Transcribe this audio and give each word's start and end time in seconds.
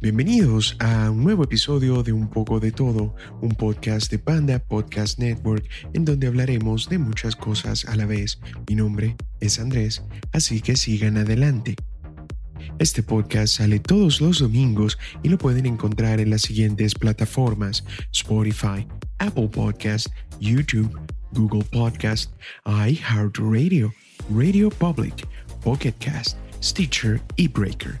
Bienvenidos 0.00 0.76
a 0.78 1.10
un 1.10 1.24
nuevo 1.24 1.42
episodio 1.42 2.04
de 2.04 2.12
Un 2.12 2.30
poco 2.30 2.60
de 2.60 2.70
todo, 2.70 3.16
un 3.40 3.48
podcast 3.56 4.08
de 4.12 4.20
Panda 4.20 4.60
Podcast 4.60 5.18
Network 5.18 5.68
en 5.92 6.04
donde 6.04 6.28
hablaremos 6.28 6.88
de 6.88 6.98
muchas 6.98 7.34
cosas 7.34 7.84
a 7.84 7.96
la 7.96 8.06
vez. 8.06 8.38
Mi 8.68 8.76
nombre 8.76 9.16
es 9.40 9.58
Andrés, 9.58 10.04
así 10.30 10.60
que 10.60 10.76
sigan 10.76 11.16
adelante. 11.16 11.74
Este 12.78 13.02
podcast 13.02 13.56
sale 13.56 13.80
todos 13.80 14.20
los 14.20 14.38
domingos 14.38 14.98
y 15.24 15.30
lo 15.30 15.36
pueden 15.36 15.66
encontrar 15.66 16.20
en 16.20 16.30
las 16.30 16.42
siguientes 16.42 16.94
plataformas: 16.94 17.84
Spotify, 18.12 18.86
Apple 19.18 19.48
Podcast, 19.48 20.06
YouTube, 20.38 20.96
Google 21.32 21.64
Podcast, 21.72 22.32
iHeartRadio, 22.66 23.92
Radio 24.32 24.70
Public, 24.70 25.26
Pocket 25.60 25.94
Cast, 25.98 26.36
Stitcher 26.62 27.20
y 27.34 27.48
Breaker. 27.48 28.00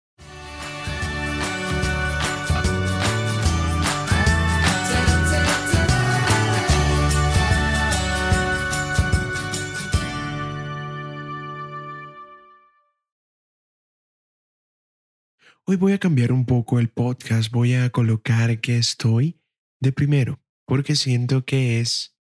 Hoy 15.71 15.77
voy 15.77 15.93
a 15.93 15.99
cambiar 15.99 16.33
un 16.33 16.45
poco 16.45 16.81
el 16.81 16.89
podcast, 16.89 17.49
voy 17.49 17.75
a 17.75 17.89
colocar 17.91 18.59
que 18.59 18.77
estoy 18.77 19.39
de 19.79 19.93
primero, 19.93 20.43
porque 20.65 20.97
siento 20.97 21.45
que 21.45 21.79
es 21.79 22.19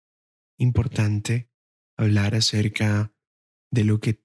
importante 0.56 1.50
hablar 1.98 2.36
acerca 2.36 3.12
de 3.72 3.82
lo 3.82 3.98
que 3.98 4.22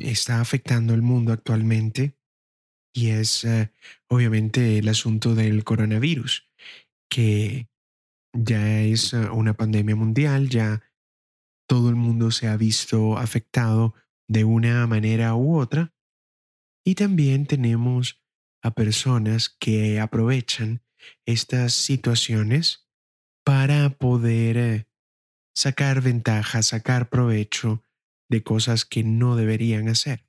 está 0.00 0.40
afectando 0.40 0.94
al 0.94 1.00
mundo 1.00 1.32
actualmente 1.32 2.18
y 2.92 3.10
es 3.10 3.44
eh, 3.44 3.72
obviamente 4.08 4.78
el 4.78 4.88
asunto 4.88 5.36
del 5.36 5.62
coronavirus, 5.62 6.50
que 7.08 7.68
ya 8.32 8.80
es 8.80 9.12
eh, 9.12 9.30
una 9.30 9.54
pandemia 9.54 9.94
mundial, 9.94 10.48
ya 10.48 10.82
todo 11.68 11.88
el 11.88 11.94
mundo 11.94 12.32
se 12.32 12.48
ha 12.48 12.56
visto 12.56 13.16
afectado 13.16 13.94
de 14.28 14.42
una 14.42 14.88
manera 14.88 15.36
u 15.36 15.56
otra 15.56 15.94
y 16.84 16.96
también 16.96 17.46
tenemos 17.46 18.20
a 18.62 18.72
personas 18.72 19.48
que 19.48 20.00
aprovechan 20.00 20.82
estas 21.24 21.74
situaciones 21.74 22.88
para 23.44 23.90
poder 23.90 24.56
eh, 24.56 24.88
sacar 25.54 26.02
ventaja, 26.02 26.62
sacar 26.62 27.08
provecho 27.08 27.84
de 28.28 28.42
cosas 28.42 28.84
que 28.84 29.02
no 29.02 29.36
deberían 29.36 29.88
hacer. 29.88 30.26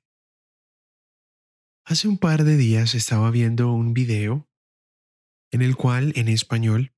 Hace 1.84 2.08
un 2.08 2.18
par 2.18 2.44
de 2.44 2.56
días 2.56 2.94
estaba 2.94 3.30
viendo 3.30 3.72
un 3.72 3.92
video 3.92 4.48
en 5.50 5.62
el 5.62 5.76
cual, 5.76 6.12
en 6.16 6.28
español, 6.28 6.94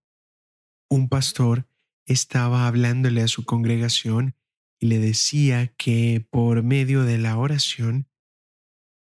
un 0.89 1.09
pastor 1.09 1.69
estaba 2.07 2.67
hablándole 2.67 3.23
a 3.23 3.29
su 3.29 3.45
congregación 3.45 4.37
y 4.79 4.87
le 4.87 4.99
decía 4.99 5.75
que 5.77 6.27
por 6.31 6.63
medio 6.63 7.05
de 7.05 7.19
la 7.19 7.37
oración 7.39 8.09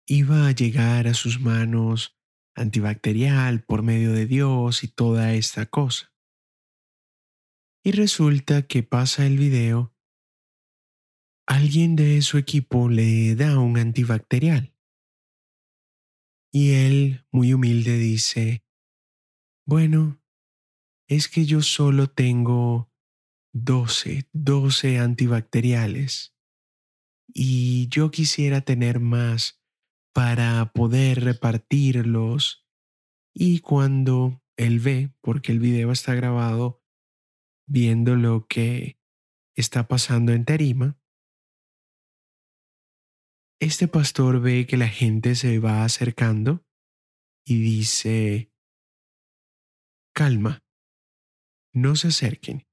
iba 0.07 0.47
a 0.47 0.51
llegar 0.51 1.07
a 1.07 1.13
sus 1.13 1.39
manos 1.39 2.16
antibacterial 2.57 3.63
por 3.63 3.83
medio 3.83 4.11
de 4.11 4.25
Dios 4.25 4.83
y 4.83 4.87
toda 4.87 5.33
esta 5.33 5.65
cosa. 5.65 6.13
Y 7.83 7.91
resulta 7.91 8.67
que 8.67 8.83
pasa 8.83 9.25
el 9.25 9.37
video, 9.37 9.95
alguien 11.45 11.95
de 11.95 12.21
su 12.21 12.37
equipo 12.37 12.89
le 12.89 13.35
da 13.35 13.59
un 13.59 13.77
antibacterial. 13.77 14.73
Y 16.51 16.71
él, 16.73 17.25
muy 17.31 17.53
humilde, 17.53 17.97
dice, 17.97 18.65
bueno, 19.65 20.21
es 21.07 21.29
que 21.29 21.45
yo 21.45 21.61
solo 21.61 22.09
tengo 22.09 22.91
12, 23.53 24.27
12 24.33 24.99
antibacteriales. 24.99 26.35
Y 27.33 27.87
yo 27.89 28.11
quisiera 28.11 28.61
tener 28.61 28.99
más 28.99 29.56
para 30.17 30.73
poder 30.73 31.23
repartirlos. 31.23 32.67
Y 33.35 33.59
cuando 33.59 34.41
él 34.57 34.79
ve, 34.79 35.13
porque 35.21 35.51
el 35.51 35.59
video 35.59 35.91
está 35.91 36.15
grabado, 36.15 36.83
viendo 37.67 38.15
lo 38.15 38.47
que 38.47 38.99
está 39.55 39.87
pasando 39.87 40.31
en 40.31 40.43
Tarima, 40.43 40.99
este 43.61 43.87
pastor 43.87 44.41
ve 44.41 44.65
que 44.65 44.75
la 44.75 44.87
gente 44.87 45.35
se 45.35 45.59
va 45.59 45.83
acercando 45.83 46.65
y 47.45 47.61
dice, 47.61 48.51
calma, 50.15 50.63
no 51.75 51.95
se 51.95 52.07
acerquen. 52.07 52.65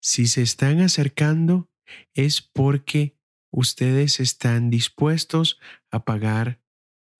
Si 0.00 0.28
se 0.28 0.42
están 0.42 0.80
acercando 0.80 1.68
es 2.14 2.40
porque 2.40 3.18
ustedes 3.50 4.20
están 4.20 4.70
dispuestos 4.70 5.58
a 5.90 6.04
pagar 6.04 6.63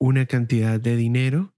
una 0.05 0.27
cantidad 0.27 0.79
de 0.79 0.97
dinero, 0.97 1.57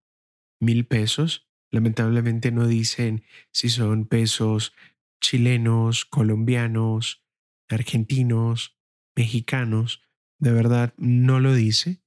mil 0.60 0.86
pesos. 0.86 1.50
Lamentablemente 1.72 2.52
no 2.52 2.68
dicen 2.68 3.24
si 3.52 3.70
son 3.70 4.06
pesos 4.06 4.72
chilenos, 5.20 6.04
colombianos, 6.04 7.24
argentinos, 7.68 8.78
mexicanos. 9.16 10.04
De 10.38 10.52
verdad 10.52 10.94
no 10.96 11.40
lo 11.40 11.54
dice. 11.54 12.04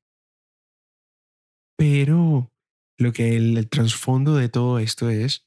Pero 1.78 2.54
lo 2.98 3.12
que 3.12 3.36
el, 3.36 3.68
trasfondo 3.68 4.38
de 4.38 4.48
todo 4.48 4.80
esto 4.80 5.10
es 5.10 5.46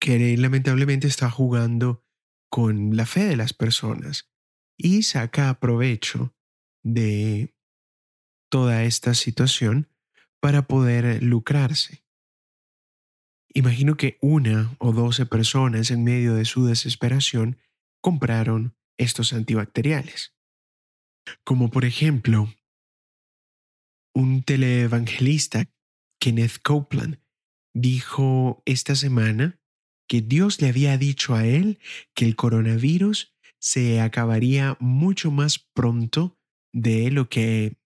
que 0.00 0.36
lamentablemente 0.36 1.08
está 1.08 1.30
jugando 1.30 2.04
con 2.48 2.96
la 2.96 3.06
fe 3.06 3.24
de 3.24 3.36
las 3.36 3.52
personas 3.52 4.30
y 4.78 5.02
saca 5.02 5.58
provecho 5.58 6.36
de 6.84 7.56
toda 8.48 8.84
esta 8.84 9.12
situación 9.14 9.88
para 10.46 10.68
poder 10.68 11.24
lucrarse. 11.24 12.04
Imagino 13.52 13.96
que 13.96 14.16
una 14.20 14.76
o 14.78 14.92
doce 14.92 15.26
personas 15.26 15.90
en 15.90 16.04
medio 16.04 16.34
de 16.34 16.44
su 16.44 16.66
desesperación 16.66 17.58
compraron 18.00 18.76
estos 18.96 19.32
antibacteriales. 19.32 20.36
Como 21.42 21.68
por 21.68 21.84
ejemplo, 21.84 22.54
un 24.14 24.44
televangelista, 24.44 25.68
Kenneth 26.20 26.62
Copeland, 26.62 27.18
dijo 27.74 28.62
esta 28.66 28.94
semana 28.94 29.58
que 30.08 30.20
Dios 30.20 30.62
le 30.62 30.68
había 30.68 30.96
dicho 30.96 31.34
a 31.34 31.44
él 31.44 31.80
que 32.14 32.24
el 32.24 32.36
coronavirus 32.36 33.34
se 33.58 34.00
acabaría 34.00 34.76
mucho 34.78 35.32
más 35.32 35.58
pronto 35.58 36.38
de 36.72 37.10
lo 37.10 37.28
que 37.28 37.80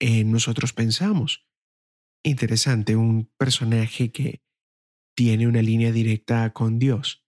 eh, 0.00 0.24
nosotros 0.24 0.72
pensamos. 0.72 1.44
Interesante, 2.24 2.96
un 2.96 3.30
personaje 3.36 4.10
que 4.10 4.42
tiene 5.14 5.46
una 5.46 5.62
línea 5.62 5.92
directa 5.92 6.52
con 6.54 6.78
Dios 6.78 7.24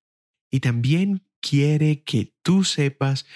y 0.50 0.60
también 0.60 1.26
quiere 1.40 2.02
que 2.02 2.34
tú 2.43 2.64
sepas 2.64 3.26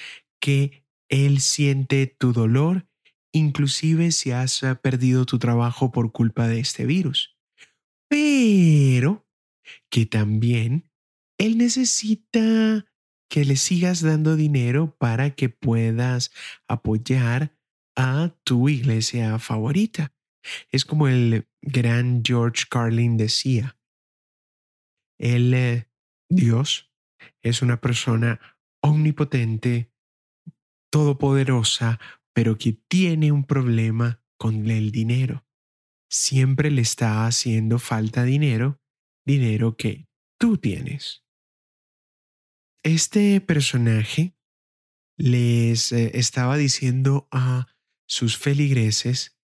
que 0.41 0.87
Él 1.11 1.41
siente 1.41 2.07
tu 2.07 2.33
dolor, 2.33 2.89
inclusive 3.33 4.11
si 4.11 4.31
has 4.31 4.63
eh, 4.63 4.75
perdido 4.75 5.27
tu 5.27 5.39
trabajo 5.39 5.93
por 5.93 6.13
culpa 6.13 6.49
de 6.49 6.61
este 6.61 6.87
virus. 6.87 7.37
Pero 8.09 9.29
que 9.91 10.07
también 10.07 10.91
Él 11.39 11.59
necesita 11.59 12.87
que 13.29 13.45
le 13.45 13.57
sigas 13.57 14.01
dando 14.01 14.35
dinero 14.35 14.97
para 14.99 15.35
que 15.35 15.51
puedas 15.51 16.33
apoyar 16.69 17.55
a 17.97 18.35
tu 18.45 18.69
iglesia 18.69 19.39
favorita. 19.39 20.13
Es 20.71 20.85
como 20.85 21.09
el 21.09 21.49
gran 21.63 22.23
George 22.25 22.65
Carlin 22.71 23.17
decía. 23.17 23.79
El 25.19 25.53
eh, 25.55 25.89
Dios 26.29 26.91
es 27.43 27.63
una 27.63 27.81
persona 27.81 28.41
omnipotente, 28.83 29.93
todopoderosa, 30.91 32.01
pero 32.33 32.57
que 32.57 32.73
tiene 32.73 33.33
un 33.33 33.45
problema 33.45 34.23
con 34.39 34.71
el 34.71 34.91
dinero. 34.91 35.47
Siempre 36.09 36.71
le 36.71 36.83
está 36.83 37.27
haciendo 37.27 37.79
falta 37.79 38.25
dinero, 38.25 38.81
dinero 39.27 39.77
que 39.77 40.09
tú 40.39 40.57
tienes. 40.57 41.25
Este 42.83 43.41
personaje 43.43 44.35
les 45.19 45.93
eh, 45.93 46.13
estaba 46.15 46.57
diciendo 46.57 47.29
a 47.31 47.69
sus 48.07 48.39
feligreses 48.39 49.39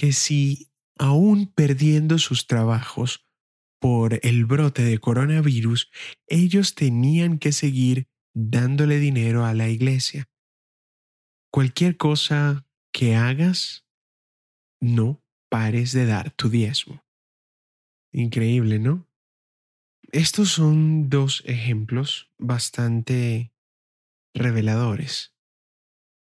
que 0.00 0.14
si 0.14 0.72
aún 0.98 1.52
perdiendo 1.52 2.16
sus 2.16 2.46
trabajos 2.46 3.28
por 3.78 4.18
el 4.22 4.46
brote 4.46 4.82
de 4.82 4.96
coronavirus, 4.96 5.90
ellos 6.26 6.74
tenían 6.74 7.38
que 7.38 7.52
seguir 7.52 8.08
dándole 8.32 8.98
dinero 8.98 9.44
a 9.44 9.52
la 9.52 9.68
iglesia. 9.68 10.30
Cualquier 11.52 11.98
cosa 11.98 12.66
que 12.94 13.14
hagas, 13.14 13.86
no 14.80 15.22
pares 15.50 15.92
de 15.92 16.06
dar 16.06 16.30
tu 16.30 16.48
diezmo. 16.48 17.04
Increíble, 18.10 18.78
¿no? 18.78 19.06
Estos 20.12 20.48
son 20.48 21.10
dos 21.10 21.42
ejemplos 21.44 22.32
bastante 22.38 23.52
reveladores, 24.32 25.36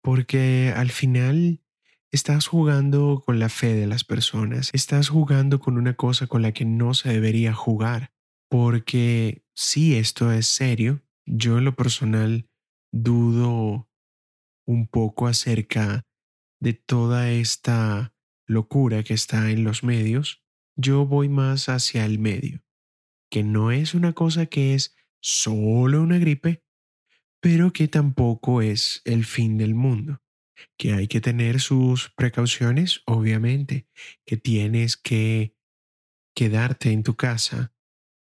porque 0.03 0.73
al 0.75 0.91
final 0.91 1.62
estás 2.13 2.47
jugando 2.47 3.23
con 3.25 3.39
la 3.39 3.49
fe 3.49 3.75
de 3.75 3.87
las 3.87 4.05
personas, 4.05 4.71
estás 4.75 5.09
jugando 5.09 5.61
con 5.61 5.79
una 5.79 5.95
cosa 5.95 6.27
con 6.27 6.43
la 6.43 6.53
que 6.53 6.67
no 6.67 6.93
se 6.93 7.09
debería 7.09 7.55
jugar, 7.55 8.13
porque 8.51 9.47
si 9.55 9.97
esto 9.97 10.31
es 10.31 10.47
serio, 10.47 11.03
yo 11.25 11.57
en 11.57 11.65
lo 11.65 11.75
personal 11.75 12.51
dudo 12.93 13.89
un 14.67 14.87
poco 14.89 15.27
acerca 15.27 16.05
de 16.61 16.75
toda 16.75 17.31
esta 17.31 18.15
locura 18.47 19.03
que 19.03 19.15
está 19.15 19.51
en 19.51 19.65
los 19.65 19.83
medios, 19.83 20.45
yo 20.77 21.07
voy 21.07 21.31
más 21.31 21.71
hacia 21.71 22.05
el 22.05 22.19
medio, 22.19 22.63
que 23.31 23.43
no 23.43 23.71
es 23.71 23.95
una 23.95 24.13
cosa 24.13 24.47
que 24.47 24.75
es 24.75 24.95
solo 25.23 26.03
una 26.03 26.19
gripe, 26.19 26.63
pero 27.41 27.73
que 27.73 27.89
tampoco 27.89 28.61
es 28.61 29.01
el 29.07 29.25
fin 29.25 29.57
del 29.57 29.75
mundo, 29.75 30.22
que 30.77 30.93
hay 30.93 31.09
que 31.09 31.21
tener 31.21 31.61
sus 31.61 32.11
precauciones, 32.11 33.03
obviamente, 33.07 33.87
que 34.25 34.37
tienes 34.37 34.97
que 34.97 35.55
quedarte 36.35 36.93
en 36.93 37.03
tu 37.03 37.15
casa 37.17 37.73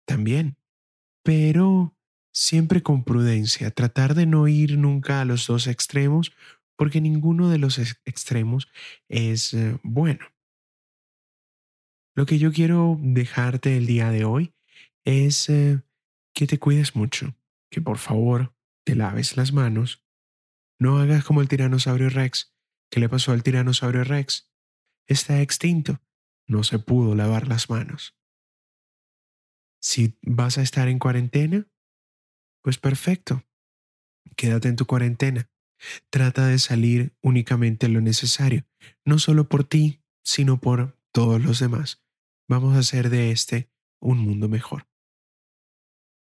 también, 0.05 0.57
pero 1.23 1.95
siempre 2.33 2.81
con 2.81 3.03
prudencia, 3.03 3.71
tratar 3.71 4.15
de 4.15 4.25
no 4.25 4.47
ir 4.47 4.77
nunca 4.77 5.21
a 5.21 5.25
los 5.25 5.47
dos 5.47 5.67
extremos, 5.67 6.31
porque 6.77 7.01
ninguno 7.01 7.49
de 7.49 7.59
los 7.59 7.77
extremos 8.05 8.67
es 9.07 9.53
eh, 9.53 9.77
bueno. 9.83 10.25
Lo 12.15 12.25
que 12.25 12.39
yo 12.39 12.51
quiero 12.51 12.97
dejarte 13.01 13.77
el 13.77 13.85
día 13.85 14.09
de 14.09 14.25
hoy 14.25 14.53
es 15.05 15.49
eh, 15.49 15.81
que 16.33 16.47
te 16.47 16.59
cuides 16.59 16.95
mucho, 16.95 17.35
que 17.69 17.81
por 17.81 17.97
favor 17.97 18.53
te 18.83 18.95
laves 18.95 19.37
las 19.37 19.53
manos. 19.53 20.00
No 20.81 20.97
hagas 20.97 21.23
como 21.23 21.41
el 21.41 21.47
tiranosaurio 21.47 22.09
Rex. 22.09 22.55
¿Qué 22.89 22.99
le 22.99 23.07
pasó 23.07 23.33
al 23.33 23.43
tiranosaurio 23.43 24.03
Rex? 24.03 24.51
Está 25.05 25.39
extinto. 25.39 26.01
No 26.47 26.63
se 26.63 26.79
pudo 26.79 27.13
lavar 27.13 27.47
las 27.47 27.69
manos. 27.69 28.17
Si 29.79 30.17
vas 30.23 30.57
a 30.57 30.63
estar 30.63 30.87
en 30.87 30.97
cuarentena, 30.97 31.67
pues 32.63 32.79
perfecto. 32.79 33.43
Quédate 34.35 34.69
en 34.69 34.75
tu 34.75 34.87
cuarentena. 34.87 35.51
Trata 36.09 36.47
de 36.47 36.57
salir 36.57 37.15
únicamente 37.21 37.87
lo 37.87 38.01
necesario, 38.01 38.65
no 39.05 39.19
solo 39.19 39.47
por 39.49 39.63
ti, 39.63 40.01
sino 40.23 40.59
por 40.61 40.99
todos 41.11 41.39
los 41.43 41.59
demás. 41.59 42.03
Vamos 42.47 42.75
a 42.75 42.79
hacer 42.79 43.11
de 43.11 43.29
este 43.29 43.69
un 43.99 44.17
mundo 44.17 44.49
mejor. 44.49 44.87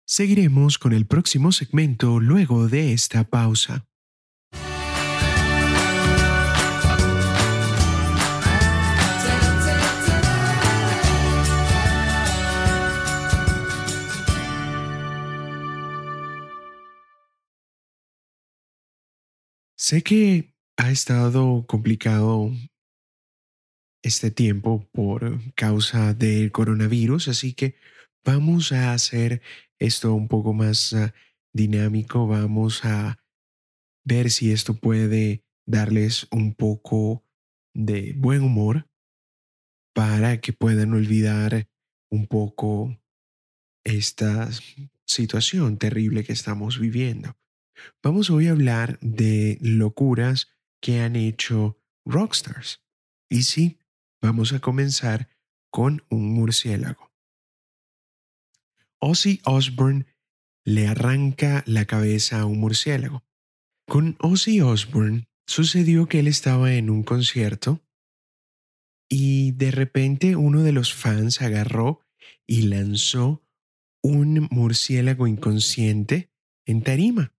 Seguiremos 0.05 0.79
con 0.79 0.93
el 0.93 1.05
próximo 1.05 1.51
segmento 1.51 2.21
luego 2.21 2.69
de 2.69 2.93
esta 2.93 3.25
pausa. 3.25 3.86
Sé 19.87 20.03
que 20.03 20.53
ha 20.75 20.91
estado 20.91 21.65
complicado 21.65 22.51
este 24.03 24.31
tiempo 24.31 24.85
por 24.91 25.39
causa 25.53 26.13
del 26.13 26.51
coronavirus, 26.51 27.29
así 27.29 27.53
que 27.53 27.77
vamos 28.25 28.73
a 28.73 28.91
hacer 28.91 29.41
esto 29.79 30.13
un 30.13 30.27
poco 30.27 30.51
más 30.51 30.91
ah, 30.91 31.13
dinámico, 31.53 32.27
vamos 32.27 32.83
a 32.83 33.23
ver 34.03 34.29
si 34.29 34.51
esto 34.51 34.73
puede 34.73 35.45
darles 35.65 36.27
un 36.31 36.53
poco 36.53 37.23
de 37.73 38.11
buen 38.17 38.41
humor 38.41 38.89
para 39.95 40.41
que 40.41 40.51
puedan 40.51 40.91
olvidar 40.95 41.69
un 42.11 42.27
poco 42.27 42.99
esta 43.85 44.49
situación 45.05 45.77
terrible 45.77 46.25
que 46.25 46.33
estamos 46.33 46.77
viviendo. 46.77 47.37
Vamos 48.03 48.29
hoy 48.29 48.47
a 48.47 48.51
hablar 48.51 48.99
de 49.01 49.57
locuras 49.61 50.49
que 50.81 51.01
han 51.01 51.15
hecho 51.15 51.79
rockstars. 52.05 52.83
Y 53.29 53.43
sí, 53.43 53.79
vamos 54.21 54.53
a 54.53 54.59
comenzar 54.59 55.29
con 55.69 56.03
un 56.09 56.33
murciélago. 56.33 57.11
Ozzy 58.99 59.41
Osbourne 59.45 60.05
le 60.65 60.87
arranca 60.87 61.63
la 61.65 61.85
cabeza 61.85 62.41
a 62.41 62.45
un 62.45 62.59
murciélago. 62.59 63.23
Con 63.87 64.17
Ozzy 64.19 64.61
Osbourne 64.61 65.27
sucedió 65.45 66.07
que 66.07 66.19
él 66.19 66.27
estaba 66.27 66.73
en 66.73 66.89
un 66.89 67.03
concierto 67.03 67.81
y 69.09 69.51
de 69.53 69.71
repente 69.71 70.35
uno 70.35 70.63
de 70.63 70.73
los 70.73 70.93
fans 70.93 71.41
agarró 71.41 72.01
y 72.45 72.63
lanzó 72.63 73.43
un 74.01 74.47
murciélago 74.51 75.27
inconsciente 75.27 76.31
en 76.65 76.81
tarima. 76.81 77.33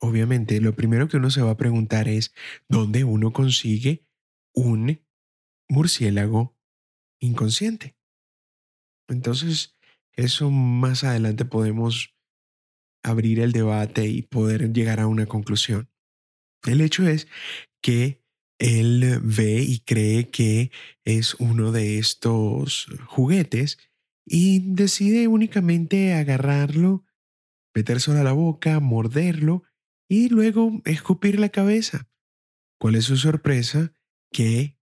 Obviamente, 0.00 0.60
lo 0.60 0.74
primero 0.74 1.08
que 1.08 1.16
uno 1.16 1.30
se 1.30 1.42
va 1.42 1.50
a 1.50 1.56
preguntar 1.56 2.08
es 2.08 2.32
dónde 2.68 3.04
uno 3.04 3.32
consigue 3.32 4.06
un 4.54 5.00
murciélago 5.68 6.56
inconsciente. 7.20 7.96
Entonces, 9.08 9.76
eso 10.14 10.50
más 10.50 11.04
adelante 11.04 11.44
podemos 11.44 12.14
abrir 13.02 13.40
el 13.40 13.52
debate 13.52 14.06
y 14.06 14.22
poder 14.22 14.72
llegar 14.72 15.00
a 15.00 15.06
una 15.06 15.26
conclusión. 15.26 15.90
El 16.64 16.80
hecho 16.80 17.06
es 17.06 17.28
que 17.82 18.22
él 18.58 19.20
ve 19.22 19.62
y 19.62 19.80
cree 19.80 20.30
que 20.30 20.70
es 21.04 21.34
uno 21.34 21.70
de 21.72 21.98
estos 21.98 22.86
juguetes 23.06 23.78
y 24.26 24.74
decide 24.74 25.28
únicamente 25.28 26.12
agarrarlo, 26.12 27.04
metérselo 27.74 28.18
a 28.18 28.24
la 28.24 28.32
boca, 28.32 28.80
morderlo 28.80 29.62
y 30.08 30.28
luego 30.28 30.80
escupir 30.84 31.38
la 31.38 31.50
cabeza. 31.50 32.08
¿Cuál 32.80 32.94
es 32.94 33.04
su 33.04 33.16
sorpresa? 33.16 33.92
Que 34.32 34.78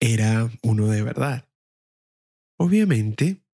era 0.00 0.50
uno 0.62 0.88
de 0.88 1.02
verdad. 1.02 1.48
Obviamente, 2.58 3.44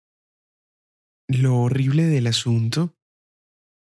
lo 1.29 1.59
horrible 1.59 2.05
del 2.05 2.27
asunto, 2.27 2.97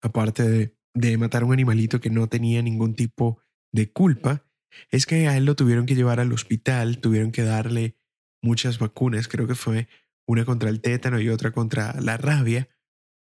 aparte 0.02 0.48
de, 0.48 0.76
de, 0.94 1.18
matar 1.18 1.42
a 1.42 1.46
un 1.46 1.52
animalito 1.52 2.00
que 2.00 2.10
no 2.10 2.28
tenía 2.28 2.62
ningún 2.62 2.94
tipo 2.94 3.40
de 3.72 3.90
culpa, 3.90 4.44
es 4.90 5.06
que 5.06 5.28
a 5.28 5.36
él 5.36 5.44
lo 5.44 5.56
tuvieron 5.56 5.86
que 5.86 5.94
llevar 5.94 6.20
al 6.20 6.32
hospital, 6.32 6.98
tuvieron 6.98 7.32
que 7.32 7.42
darle 7.42 7.96
muchas 8.42 8.78
vacunas, 8.78 9.28
creo 9.28 9.46
que 9.46 9.54
fue 9.54 9.88
una 10.26 10.44
contra 10.44 10.70
el 10.70 10.80
tétano 10.80 11.20
y 11.20 11.28
otra 11.28 11.52
contra 11.52 12.00
la 12.00 12.16
rabia, 12.16 12.68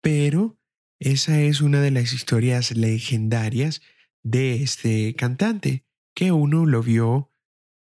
pero 0.02 0.58
esa 0.98 1.40
es 1.40 1.60
una 1.60 1.80
de 1.80 1.90
las 1.90 2.12
historias 2.12 2.74
legendarias 2.74 3.82
de 4.22 4.62
este 4.62 5.14
cantante, 5.14 5.84
que 6.14 6.32
uno 6.32 6.66
lo 6.66 6.82
vio, 6.82 7.30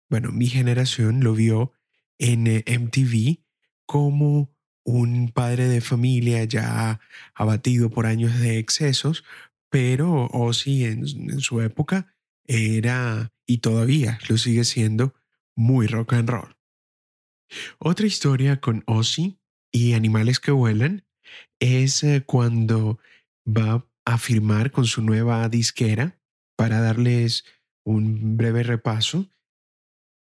bueno, 0.09 0.31
mi 0.31 0.47
generación 0.47 1.23
lo 1.23 1.33
vio 1.33 1.73
en 2.17 2.47
eh, 2.47 2.63
MTV 2.67 3.43
como 3.85 4.53
un 4.83 5.31
padre 5.31 5.67
de 5.67 5.81
familia 5.81 6.43
ya 6.43 6.99
abatido 7.33 7.89
por 7.89 8.05
años 8.05 8.39
de 8.39 8.57
excesos, 8.57 9.23
pero 9.69 10.27
Ozzy 10.27 10.85
en, 10.85 11.05
en 11.29 11.39
su 11.39 11.61
época 11.61 12.15
era 12.45 13.31
y 13.45 13.59
todavía 13.59 14.19
lo 14.27 14.37
sigue 14.37 14.63
siendo 14.63 15.13
muy 15.55 15.87
rock 15.87 16.13
and 16.13 16.29
roll. 16.29 16.57
Otra 17.77 18.07
historia 18.07 18.59
con 18.59 18.83
Ozzy 18.87 19.39
y 19.71 19.93
animales 19.93 20.39
que 20.39 20.51
vuelan 20.51 21.02
es 21.63 22.03
eh, 22.03 22.23
cuando 22.25 22.99
va 23.47 23.87
a 24.05 24.17
firmar 24.17 24.71
con 24.71 24.85
su 24.85 25.01
nueva 25.01 25.47
disquera 25.47 26.19
para 26.57 26.81
darles 26.81 27.45
un 27.85 28.35
breve 28.35 28.63
repaso. 28.63 29.29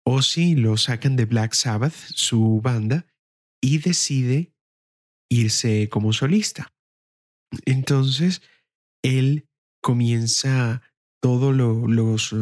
Ozzy 0.04 0.54
lo 0.54 0.76
sacan 0.76 1.16
de 1.16 1.24
Black 1.24 1.54
Sabbath, 1.54 1.94
su 1.94 2.60
banda, 2.60 3.06
y 3.62 3.78
decide 3.78 4.52
irse 5.30 5.88
como 5.88 6.12
solista. 6.12 6.74
Entonces, 7.64 8.42
él 9.02 9.48
comienza 9.82 10.82
todos 11.22 11.54
los 11.54 12.34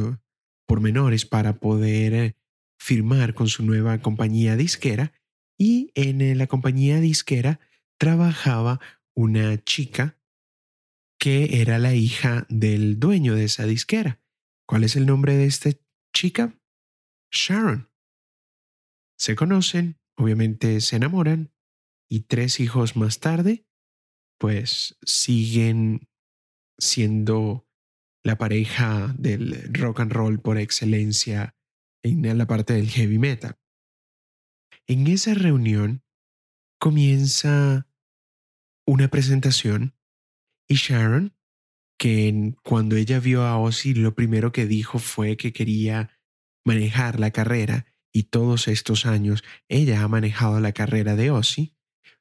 pormenores 0.67 1.25
para 1.25 1.61
poder 1.61 2.15
eh, 2.15 2.37
firmar 2.81 3.35
con 3.35 3.47
su 3.47 3.65
nueva 3.65 4.01
compañía 4.01 4.57
disquera 4.57 5.13
y 5.57 5.93
en 5.95 6.21
eh, 6.21 6.35
la 6.35 6.49
compañía 6.49 7.01
disquera 7.01 7.61
trabajaba 7.99 8.81
una 9.15 9.63
chica 9.65 10.19
que 11.19 11.61
era 11.61 11.79
la 11.79 11.95
hija 11.95 12.47
del 12.49 13.01
dueño 13.01 13.35
de 13.35 13.45
esa 13.45 13.65
disquera. 13.65 14.23
¿Cuál 14.67 14.85
es 14.85 14.97
el 14.97 15.07
nombre 15.07 15.37
de 15.37 15.47
esta 15.47 15.71
chica? 16.15 16.59
Sharon. 17.33 17.91
Se 19.19 19.35
conocen, 19.35 19.99
obviamente 20.17 20.81
se 20.81 20.97
enamoran 20.97 21.53
y 22.09 22.21
tres 22.21 22.61
hijos 22.61 22.97
más 22.97 23.19
tarde, 23.19 23.67
pues 24.39 24.97
siguen 25.03 26.09
siendo 26.79 27.69
la 28.23 28.39
pareja 28.39 29.15
del 29.19 29.73
rock 29.75 30.01
and 30.01 30.13
roll 30.13 30.41
por 30.41 30.59
excelencia 30.59 31.57
en 32.05 32.39
la 32.39 32.47
parte 32.47 32.75
del 32.75 32.89
heavy 32.89 33.19
metal. 33.19 33.59
En 34.87 35.07
esa 35.09 35.35
reunión 35.35 36.05
comienza 36.79 37.88
una 38.89 39.09
presentación 39.09 39.95
y 40.67 40.77
Sharon, 40.77 41.37
que 41.99 42.55
cuando 42.63 42.97
ella 42.97 43.21
vio 43.21 43.43
a 43.43 43.59
Ozzy 43.59 43.93
lo 43.93 44.15
primero 44.15 44.51
que 44.51 44.65
dijo 44.65 44.99
fue 44.99 45.37
que 45.37 45.53
quería 45.53 46.19
manejar 46.65 47.21
la 47.21 47.31
carrera 47.31 47.85
y 48.15 48.25
todos 48.25 48.67
estos 48.67 49.05
años 49.05 49.45
ella 49.69 50.03
ha 50.03 50.09
manejado 50.09 50.59
la 50.61 50.73
carrera 50.73 51.17
de 51.17 51.31
Ozzy, 51.31 51.77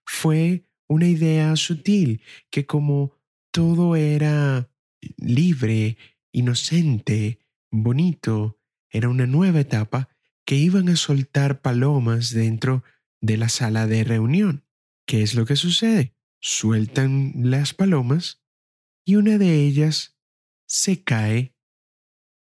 fue 0.06 0.66
una 0.90 1.08
idea 1.08 1.56
sutil 1.56 2.22
que 2.50 2.66
como 2.66 3.14
todo 3.52 3.96
era 3.96 4.70
libre, 5.16 5.98
inocente, 6.34 7.40
bonito, 7.72 8.60
era 8.90 9.08
una 9.08 9.26
nueva 9.26 9.62
etapa, 9.62 10.10
que 10.46 10.56
iban 10.56 10.90
a 10.90 10.98
soltar 10.98 11.62
palomas 11.62 12.34
dentro 12.34 12.84
de 13.22 13.38
la 13.38 13.48
sala 13.48 13.88
de 13.88 14.04
reunión. 14.04 14.66
¿Qué 15.06 15.22
es 15.22 15.34
lo 15.34 15.46
que 15.46 15.56
sucede? 15.56 16.17
Sueltan 16.40 17.34
las 17.36 17.74
palomas 17.74 18.44
y 19.06 19.16
una 19.16 19.38
de 19.38 19.66
ellas 19.66 20.18
se 20.68 21.04
cae 21.04 21.56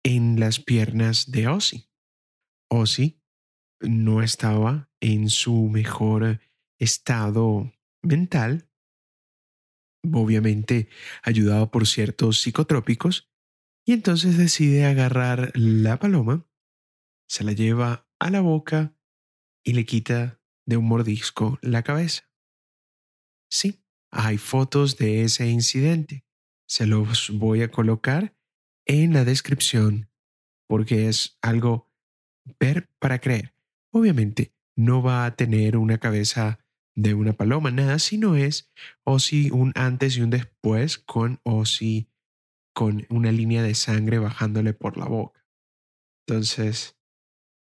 en 0.03 0.39
las 0.39 0.59
piernas 0.59 1.31
de 1.31 1.47
Ozzy. 1.47 1.89
Ozzy 2.69 3.21
no 3.79 4.21
estaba 4.21 4.89
en 4.99 5.29
su 5.29 5.69
mejor 5.69 6.39
estado 6.79 7.71
mental, 8.01 8.69
obviamente 10.11 10.89
ayudado 11.23 11.71
por 11.71 11.87
ciertos 11.87 12.41
psicotrópicos, 12.41 13.31
y 13.85 13.93
entonces 13.93 14.37
decide 14.37 14.85
agarrar 14.85 15.51
la 15.55 15.97
paloma 15.97 16.47
se 17.31 17.45
la 17.45 17.53
lleva 17.53 18.09
a 18.19 18.29
la 18.29 18.41
boca 18.41 18.93
y 19.63 19.71
le 19.71 19.85
quita 19.85 20.41
de 20.67 20.75
un 20.75 20.85
mordisco 20.85 21.59
la 21.61 21.81
cabeza. 21.81 22.30
Sí, 23.51 23.83
hay 24.11 24.37
fotos 24.37 24.97
de 24.97 25.23
ese 25.23 25.47
incidente. 25.49 26.25
Se 26.67 26.85
los 26.85 27.29
voy 27.31 27.61
a 27.61 27.69
colocar 27.69 28.35
en 28.85 29.13
la 29.13 29.25
descripción 29.25 30.09
porque 30.67 31.09
es 31.09 31.37
algo 31.41 31.91
ver 32.59 32.89
para 32.99 33.19
creer. 33.19 33.53
Obviamente 33.91 34.53
no 34.75 35.03
va 35.03 35.25
a 35.25 35.35
tener 35.35 35.75
una 35.75 35.97
cabeza 35.97 36.59
de 36.95 37.13
una 37.13 37.33
paloma, 37.33 37.71
nada, 37.71 37.99
sino 37.99 38.35
es 38.35 38.71
o 39.03 39.19
si 39.19 39.51
un 39.51 39.73
antes 39.75 40.17
y 40.17 40.21
un 40.21 40.29
después 40.29 40.97
con 40.97 41.41
o 41.43 41.65
si 41.65 42.09
con 42.73 43.05
una 43.09 43.31
línea 43.31 43.63
de 43.63 43.75
sangre 43.75 44.17
bajándole 44.17 44.73
por 44.73 44.97
la 44.97 45.05
boca. 45.05 45.45
Entonces, 46.25 46.95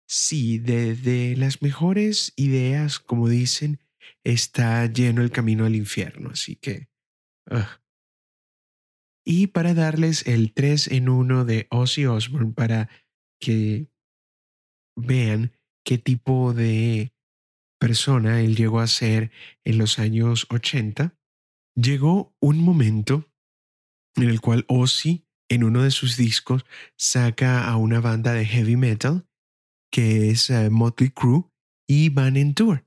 Sí, 0.09 0.57
de, 0.57 1.35
las 1.37 1.61
mejores 1.61 2.31
ideas, 2.37 2.99
como 2.99 3.27
dicen, 3.27 3.79
está 4.23 4.85
lleno 4.85 5.21
el 5.21 5.31
camino 5.31 5.65
al 5.65 5.75
infierno, 5.75 6.29
así 6.31 6.55
que... 6.55 6.89
Y 9.25 9.47
para 9.47 9.73
darles 9.73 10.25
el 10.27 10.53
3 10.53 10.87
en 10.87 11.09
1 11.09 11.45
de 11.45 11.67
Ozzy 11.69 12.05
Osbourne 12.05 12.53
para 12.53 12.89
que 13.39 13.89
vean 14.95 15.53
qué 15.85 15.97
tipo 15.97 16.53
de 16.53 17.13
persona 17.79 18.41
él 18.41 18.55
llegó 18.55 18.79
a 18.79 18.87
ser 18.87 19.31
en 19.63 19.77
los 19.77 19.99
años 19.99 20.47
80, 20.49 21.17
llegó 21.75 22.35
un 22.39 22.59
momento 22.59 23.29
en 24.15 24.29
el 24.29 24.41
cual 24.41 24.65
Ozzy 24.67 25.25
en 25.49 25.63
uno 25.63 25.83
de 25.83 25.91
sus 25.91 26.17
discos 26.17 26.65
saca 26.97 27.67
a 27.67 27.77
una 27.77 27.99
banda 27.99 28.33
de 28.33 28.45
heavy 28.45 28.75
metal 28.75 29.27
que 29.91 30.29
es 30.29 30.49
uh, 30.49 30.69
Motley 30.69 31.09
Crue, 31.09 31.49
y 31.87 32.09
van 32.09 32.35
en 32.37 32.53
tour. 32.53 32.85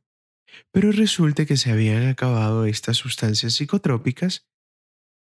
Pero 0.73 0.93
resulta 0.93 1.47
que 1.47 1.57
se 1.57 1.71
habían 1.71 2.07
acabado 2.07 2.65
estas 2.65 2.97
sustancias 2.97 3.55
psicotrópicas 3.55 4.49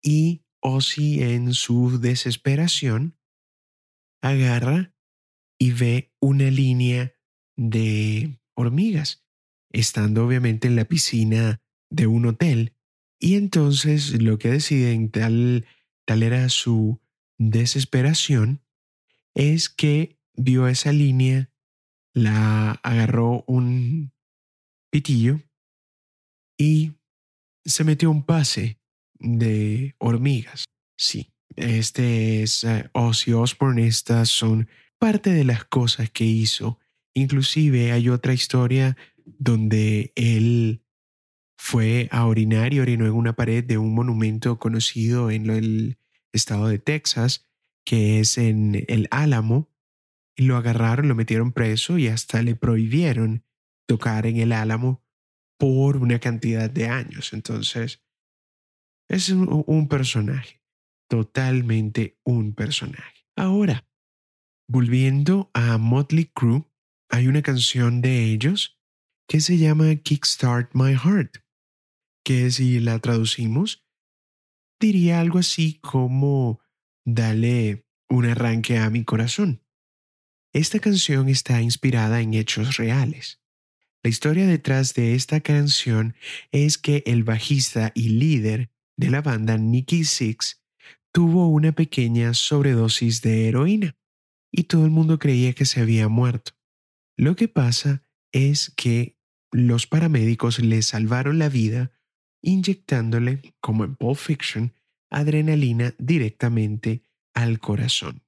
y 0.03 0.45
Ozzy 0.61 1.23
en 1.23 1.55
su 1.55 2.01
desesperación 2.01 3.19
agarra 4.23 4.95
y 5.59 5.73
ve 5.73 6.13
una 6.21 6.51
línea 6.51 7.15
de 7.57 8.41
hormigas, 8.55 9.25
estando 9.71 10.27
obviamente 10.27 10.69
en 10.69 10.77
la 10.77 10.85
piscina 10.85 11.61
de 11.91 12.07
un 12.07 12.27
hotel. 12.27 12.75
Y 13.19 13.35
entonces 13.35 14.21
lo 14.23 14.39
que 14.39 14.51
deciden, 14.51 15.11
tal, 15.11 15.67
tal 16.07 16.23
era 16.23 16.49
su 16.49 17.01
desesperación, 17.39 18.63
es 19.35 19.69
que 19.69 20.19
vio 20.35 20.69
esa 20.69 20.93
línea 20.93 21.51
la 22.15 22.73
agarró 22.83 23.45
un 23.47 24.13
pitillo 24.91 25.41
y 26.59 26.93
se 27.65 27.85
metió 27.85 28.11
un 28.11 28.25
pase 28.25 28.79
de 29.19 29.95
hormigas. 29.99 30.65
Sí, 30.97 31.33
este 31.57 32.43
es 32.43 32.65
uh, 32.65 32.89
Ozzy 32.93 33.33
Osbourne. 33.33 33.87
Estas 33.87 34.29
son 34.31 34.69
parte 34.99 35.31
de 35.31 35.45
las 35.45 35.65
cosas 35.65 36.11
que 36.11 36.25
hizo. 36.25 36.79
Inclusive 37.15 37.93
hay 37.93 38.09
otra 38.09 38.33
historia 38.33 38.97
donde 39.25 40.13
él 40.15 40.83
fue 41.59 42.09
a 42.13 42.27
orinar 42.27 42.73
y 42.73 42.81
orinó 42.81 43.07
en 43.07 43.13
una 43.13 43.35
pared 43.35 43.65
de 43.65 43.79
un 43.79 43.95
monumento 43.95 44.59
conocido 44.59 45.31
en 45.31 45.51
el 45.51 45.99
estado 46.33 46.69
de 46.69 46.79
Texas, 46.79 47.47
que 47.85 48.21
es 48.21 48.39
en 48.39 48.85
el 48.89 49.09
Álamo, 49.11 49.69
y 50.37 50.45
lo 50.45 50.57
agarraron, 50.57 51.09
lo 51.09 51.17
metieron 51.17 51.53
preso 51.53 51.99
y 51.99 52.07
hasta 52.07 52.43
le 52.43 52.55
prohibieron 52.55 53.45
tocar 53.89 54.27
en 54.27 54.37
el 54.37 54.53
álamo 54.53 55.03
por 55.59 55.97
una 55.97 56.21
cantidad 56.21 56.71
de 56.71 56.89
años. 56.89 57.33
Entonces, 57.33 58.05
es 59.09 59.31
un, 59.31 59.65
un 59.67 59.89
personaje, 59.89 60.63
totalmente 61.09 62.21
un 62.25 62.55
personaje. 62.55 63.27
Ahora, 63.35 63.89
volviendo 64.69 65.51
a 65.55 65.79
Motley 65.79 66.27
Crue, 66.27 66.65
hay 67.11 67.27
una 67.27 67.43
canción 67.43 68.03
de 68.03 68.25
ellos 68.25 68.79
que 69.27 69.41
se 69.41 69.57
llama 69.57 69.97
Kickstart 69.97 70.75
My 70.75 70.95
Heart, 70.95 71.39
que 72.25 72.51
si 72.51 72.79
la 72.81 72.99
traducimos, 72.99 73.87
diría 74.81 75.21
algo 75.21 75.39
así 75.39 75.79
como 75.81 76.61
dale 77.07 77.87
un 78.11 78.27
arranque 78.27 78.79
a 78.79 78.91
mi 78.91 79.05
corazón. 79.05 79.63
Esta 80.53 80.79
canción 80.79 81.29
está 81.29 81.61
inspirada 81.61 82.21
en 82.21 82.35
hechos 82.35 82.77
reales. 82.77 83.43
La 84.03 84.11
historia 84.11 84.47
detrás 84.47 84.95
de 84.95 85.15
esta 85.15 85.41
canción 85.41 86.15
es 86.53 86.79
que 86.79 87.03
el 87.07 87.25
bajista 87.25 87.93
y 87.95 88.11
líder 88.11 88.71
de 88.97 89.11
la 89.11 89.23
banda 89.23 89.59
Nicky 89.59 90.05
Six 90.05 90.63
tuvo 91.13 91.49
una 91.49 91.73
pequeña 91.73 92.35
sobredosis 92.35 93.23
de 93.23 93.49
heroína 93.49 93.97
y 94.53 94.65
todo 94.65 94.85
el 94.85 94.91
mundo 94.91 95.19
creía 95.19 95.53
que 95.53 95.65
se 95.65 95.81
había 95.81 96.09
muerto. 96.09 96.53
Lo 97.17 97.35
que 97.35 97.49
pasa 97.49 98.05
es 98.33 98.73
que 98.77 99.19
los 99.51 99.87
paramédicos 99.87 100.61
le 100.61 100.83
salvaron 100.83 101.39
la 101.39 101.49
vida 101.49 101.93
inyectándole, 102.41 103.55
como 103.61 103.85
en 103.85 103.97
Pulp 103.97 104.17
Fiction, 104.17 104.75
adrenalina 105.11 105.95
directamente 105.99 107.03
al 107.35 107.59
corazón. 107.59 108.23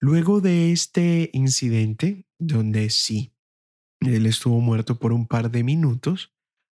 Luego 0.00 0.40
de 0.40 0.72
este 0.72 1.30
incidente, 1.32 2.26
donde 2.38 2.90
sí, 2.90 3.31
él 4.06 4.26
estuvo 4.26 4.60
muerto 4.60 4.98
por 4.98 5.12
un 5.12 5.26
par 5.26 5.50
de 5.50 5.62
minutos, 5.62 6.32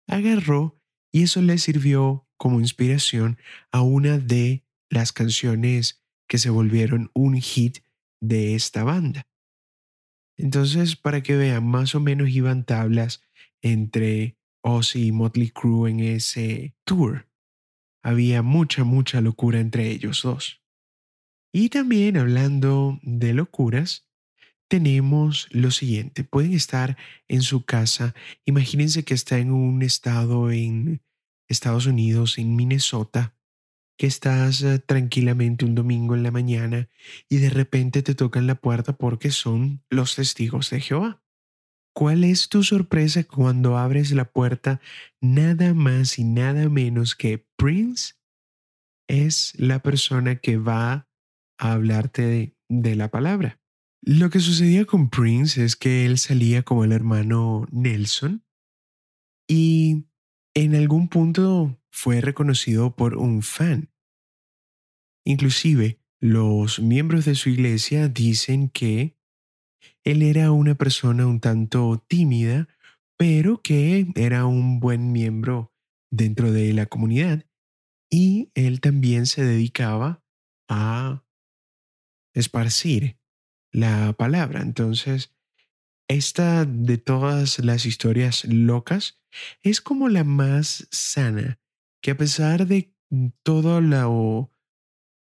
agarró 0.07 0.81
y 1.13 1.23
eso 1.23 1.41
le 1.43 1.59
sirvió 1.59 2.29
como 2.37 2.61
inspiración 2.61 3.39
a 3.73 3.83
una 3.83 4.19
de 4.19 4.65
las 4.91 5.13
canciones 5.13 6.03
que 6.29 6.39
se 6.39 6.51
volvieron 6.51 7.11
un 7.15 7.41
hit 7.41 7.79
de 8.21 8.55
esta 8.55 8.85
banda. 8.85 9.27
Entonces, 10.37 10.97
para 10.97 11.23
que 11.23 11.37
vean, 11.37 11.67
más 11.67 11.95
o 11.95 12.01
menos 12.01 12.31
iban 12.31 12.65
tablas 12.65 13.23
entre 13.63 14.37
Ozzy 14.63 15.07
y 15.07 15.13
Motley 15.13 15.51
Crue 15.51 15.91
en 15.91 16.01
ese 16.01 16.75
tour. 16.85 17.29
Había 18.03 18.43
mucha, 18.43 18.85
mucha 18.85 19.21
locura 19.21 19.61
entre 19.61 19.91
ellos 19.91 20.23
dos. 20.23 20.63
Y 21.53 21.69
también 21.69 22.17
hablando 22.17 22.99
de 23.03 23.33
locuras, 23.33 24.09
tenemos 24.69 25.49
lo 25.51 25.71
siguiente. 25.71 26.25
Pueden 26.25 26.55
estar 26.55 26.97
en 27.29 27.43
su 27.43 27.65
casa. 27.65 28.15
Imagínense 28.45 29.05
que 29.05 29.15
está 29.15 29.39
en 29.39 29.53
un 29.53 29.83
estado 29.83 30.51
en 30.51 31.03
Estados 31.49 31.87
Unidos, 31.87 32.39
en 32.39 32.57
Minnesota, 32.57 33.35
que 33.97 34.07
estás 34.07 34.63
eh, 34.63 34.79
tranquilamente 34.79 35.65
un 35.65 35.75
domingo 35.75 36.15
en 36.15 36.23
la 36.23 36.31
mañana 36.31 36.89
y 37.29 37.37
de 37.37 37.51
repente 37.51 38.03
te 38.03 38.15
tocan 38.15 38.47
la 38.47 38.57
puerta 38.57 38.97
porque 38.97 39.31
son 39.31 39.85
los 39.91 40.17
testigos 40.17 40.71
de 40.71 40.81
Jehová. 40.81 41.23
¿Cuál 41.95 42.25
es 42.25 42.49
tu 42.49 42.65
sorpresa 42.65 43.23
cuando 43.23 43.79
abres 43.79 44.11
la 44.11 44.25
puerta 44.25 44.81
nada 45.21 45.75
más 45.75 46.19
y 46.19 46.25
nada 46.25 46.69
menos 46.69 47.15
que 47.15 47.47
Prince 47.57 48.15
es 49.09 49.53
la 49.59 49.81
persona 49.81 50.37
que 50.37 50.57
va 50.57 51.09
a 51.57 51.73
hablarte 51.73 52.57
de, 52.69 52.97
la 52.97 53.13
palabra? 53.13 53.61
Lo 54.07 54.29
que 54.29 54.39
sucedía 54.39 54.85
con 54.85 55.09
Prince 55.09 55.65
es 55.65 55.77
que 55.77 56.05
él 56.05 56.19
salía 56.19 56.63
como 56.63 56.85
el 56.85 56.93
hermano 56.93 57.67
Nelson 57.73 58.45
y 59.49 60.05
en 60.53 60.75
algún 60.75 61.09
punto 61.09 61.81
fue 61.91 62.21
reconocido 62.21 62.97
por 62.97 63.17
un 63.17 63.41
fan. 63.41 63.91
Inclusive, 65.25 66.03
los 66.21 66.81
miembros 66.81 67.25
de 67.25 67.35
su 67.35 67.49
iglesia 67.49 68.09
dicen 68.09 68.69
que 68.69 69.17
él 70.05 70.21
era 70.21 70.53
una 70.53 70.75
persona 70.75 71.27
un 71.27 71.41
tanto 71.41 72.05
tímida, 72.07 72.69
pero 73.17 73.63
que 73.63 74.09
era 74.17 74.45
un 74.45 74.81
buen 74.81 75.13
miembro 75.13 75.73
dentro 76.11 76.53
de 76.53 76.75
la 76.75 76.85
comunidad 76.85 77.47
y 78.11 78.51
él 78.55 78.83
también 78.83 79.25
se 79.25 79.43
dedicaba 79.43 80.23
a 80.69 81.25
esparcir 82.35 83.17
la 83.75 84.13
palabra. 84.15 84.63
Entonces, 84.63 85.35
esta 86.09 86.65
de 86.65 86.97
todas 86.97 87.59
las 87.59 87.85
historias 87.85 88.45
locas 88.45 89.21
es 89.63 89.81
como 89.81 90.09
la 90.09 90.25
más 90.25 90.87
sana, 90.91 91.59
que 92.01 92.13
a 92.13 92.17
pesar 92.17 92.67
de 92.67 92.95
todo 93.43 93.81
lo, 93.81 94.53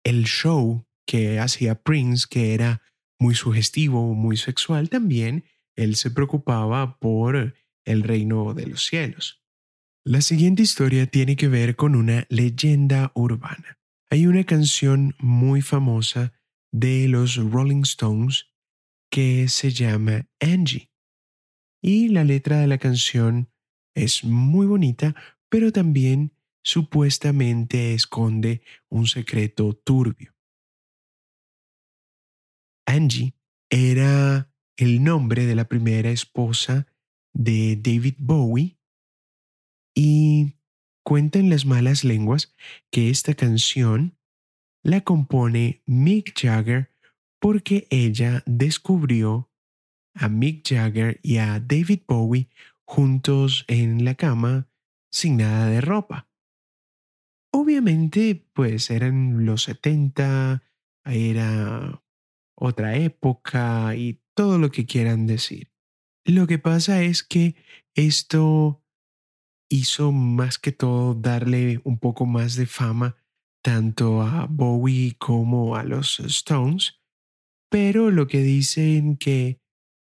el 0.03 0.25
show 0.25 0.85
que 1.07 1.39
hacía 1.39 1.81
Prince, 1.81 2.27
que 2.29 2.53
era 2.53 2.81
muy 3.19 3.35
sugestivo, 3.35 4.13
muy 4.13 4.37
sexual, 4.37 4.89
también 4.89 5.45
él 5.75 5.95
se 5.95 6.11
preocupaba 6.11 6.99
por 6.99 7.55
el 7.83 8.03
reino 8.03 8.53
de 8.53 8.67
los 8.67 8.85
cielos. 8.85 9.41
La 10.03 10.21
siguiente 10.21 10.61
historia 10.61 11.07
tiene 11.07 11.35
que 11.35 11.47
ver 11.47 11.75
con 11.75 11.95
una 11.95 12.27
leyenda 12.29 13.11
urbana. 13.15 13.79
Hay 14.11 14.27
una 14.27 14.43
canción 14.43 15.15
muy 15.17 15.63
famosa 15.63 16.33
de 16.75 17.07
los 17.07 17.37
Rolling 17.37 17.83
Stones 17.83 18.47
que 19.09 19.47
se 19.47 19.71
llama 19.71 20.27
Angie. 20.41 20.91
Y 21.81 22.09
la 22.09 22.25
letra 22.25 22.59
de 22.59 22.67
la 22.67 22.77
canción 22.77 23.49
es 23.95 24.25
muy 24.25 24.65
bonita, 24.65 25.15
pero 25.47 25.71
también 25.71 26.33
supuestamente 26.63 27.93
esconde 27.93 28.61
un 28.89 29.07
secreto 29.07 29.73
turbio. 29.73 30.35
Angie 32.85 33.35
era 33.69 34.51
el 34.75 35.01
nombre 35.01 35.45
de 35.45 35.55
la 35.55 35.69
primera 35.69 36.09
esposa 36.09 36.87
de 37.33 37.77
David 37.77 38.15
Bowie 38.19 38.77
y 39.95 40.57
cuentan 41.05 41.49
las 41.49 41.65
malas 41.65 42.03
lenguas 42.03 42.53
que 42.91 43.09
esta 43.09 43.33
canción 43.33 44.14
la 44.85 45.01
compone 45.01 45.81
Mick 45.87 46.39
Jagger 46.39 46.91
porque 47.39 47.87
ella 47.89 48.43
descubrió 48.45 49.49
a 50.13 50.29
Mick 50.29 50.63
Jagger 50.63 51.19
y 51.23 51.37
a 51.37 51.59
David 51.59 52.01
Bowie 52.07 52.49
juntos 52.85 53.65
en 53.67 54.05
la 54.05 54.13
cama 54.13 54.69
sin 55.11 55.37
nada 55.37 55.65
de 55.69 55.81
ropa. 55.81 56.29
Obviamente, 57.51 58.47
pues 58.53 58.91
eran 58.91 59.47
los 59.47 59.63
70, 59.63 60.61
era 61.03 62.03
otra 62.55 62.95
época 62.95 63.95
y 63.95 64.21
todo 64.35 64.59
lo 64.59 64.69
que 64.69 64.85
quieran 64.85 65.25
decir. 65.25 65.71
Lo 66.25 66.45
que 66.45 66.59
pasa 66.59 67.01
es 67.01 67.23
que 67.23 67.55
esto 67.95 68.83
hizo 69.67 70.11
más 70.11 70.59
que 70.59 70.71
todo 70.71 71.15
darle 71.15 71.81
un 71.83 71.97
poco 71.97 72.27
más 72.27 72.55
de 72.55 72.67
fama 72.67 73.15
tanto 73.65 74.21
a 74.21 74.45
Bowie 74.45 75.15
como 75.17 75.75
a 75.75 75.83
los 75.83 76.19
Stones, 76.19 77.01
pero 77.71 78.11
lo 78.11 78.27
que 78.27 78.43
dicen 78.43 79.17
que 79.17 79.59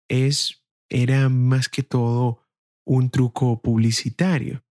es 0.09 0.65
era 0.89 1.29
más 1.29 1.69
que 1.69 1.83
todo 1.83 2.47
un 2.87 3.11
truco 3.11 3.61
publicitario. 3.61 4.65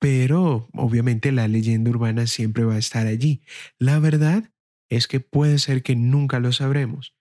Pero 0.00 0.70
obviamente 0.72 1.32
la 1.32 1.48
leyenda 1.48 1.90
urbana 1.90 2.26
siempre 2.26 2.64
va 2.64 2.76
a 2.76 2.78
estar 2.78 3.06
allí. 3.06 3.42
La 3.78 3.98
verdad 3.98 4.50
es 4.88 5.06
que 5.06 5.20
puede 5.20 5.58
ser 5.58 5.82
que 5.82 5.94
nunca 5.94 6.40
lo 6.40 6.50
sabremos. 6.50 7.14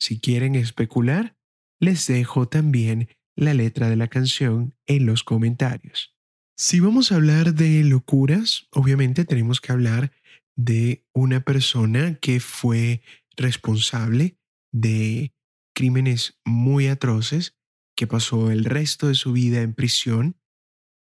Si 0.00 0.18
quieren 0.18 0.54
especular, 0.54 1.36
les 1.78 2.06
dejo 2.06 2.48
también 2.48 3.10
la 3.36 3.52
letra 3.52 3.90
de 3.90 3.96
la 3.96 4.08
canción 4.08 4.74
en 4.86 5.04
los 5.04 5.24
comentarios. 5.24 6.16
Si 6.56 6.80
vamos 6.80 7.12
a 7.12 7.16
hablar 7.16 7.52
de 7.52 7.84
locuras, 7.84 8.66
obviamente 8.70 9.26
tenemos 9.26 9.60
que 9.60 9.72
hablar 9.72 10.10
de 10.58 11.06
una 11.14 11.40
persona 11.40 12.16
que 12.16 12.40
fue 12.40 13.00
responsable 13.36 14.36
de 14.72 15.32
crímenes 15.72 16.40
muy 16.44 16.88
atroces, 16.88 17.56
que 17.96 18.08
pasó 18.08 18.50
el 18.50 18.64
resto 18.64 19.06
de 19.06 19.14
su 19.14 19.32
vida 19.32 19.62
en 19.62 19.72
prisión, 19.72 20.36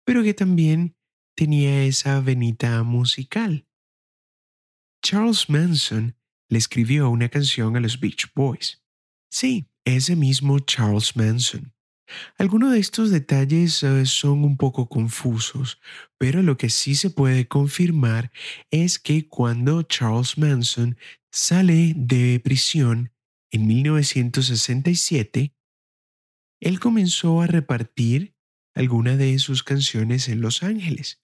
pero 0.05 0.21
que 0.23 0.35
también 0.35 0.95
tenía 1.35 1.83
esa 1.83 2.21
venita 2.21 2.83
musical. 2.83 3.67
Charles 5.01 5.49
Manson 5.49 6.15
le 6.47 6.59
escribió 6.59 7.09
una 7.09 7.29
canción 7.29 7.75
a 7.75 7.79
los 7.79 7.99
Beach 7.99 8.31
Boys. 8.35 8.83
Sí, 9.31 9.67
ese 9.83 10.15
mismo 10.15 10.59
Charles 10.59 11.15
Manson. 11.15 11.73
Algunos 12.37 12.71
de 12.71 12.79
estos 12.79 13.11
detalles 13.11 13.83
eh, 13.83 14.05
son 14.05 14.43
un 14.43 14.57
poco 14.57 14.89
confusos, 14.89 15.79
pero 16.17 16.41
lo 16.41 16.57
que 16.57 16.69
sí 16.69 16.95
se 16.95 17.09
puede 17.09 17.47
confirmar 17.47 18.31
es 18.71 18.99
que 18.99 19.27
cuando 19.27 19.83
Charles 19.83 20.37
Manson 20.37 20.97
sale 21.31 21.93
de 21.95 22.39
prisión 22.43 23.11
en 23.51 23.67
1967, 23.67 25.55
él 26.61 26.79
comenzó 26.79 27.41
a 27.41 27.47
repartir 27.47 28.35
algunas 28.75 29.17
de 29.17 29.37
sus 29.39 29.63
canciones 29.63 30.29
en 30.29 30.41
Los 30.41 30.63
Ángeles. 30.63 31.21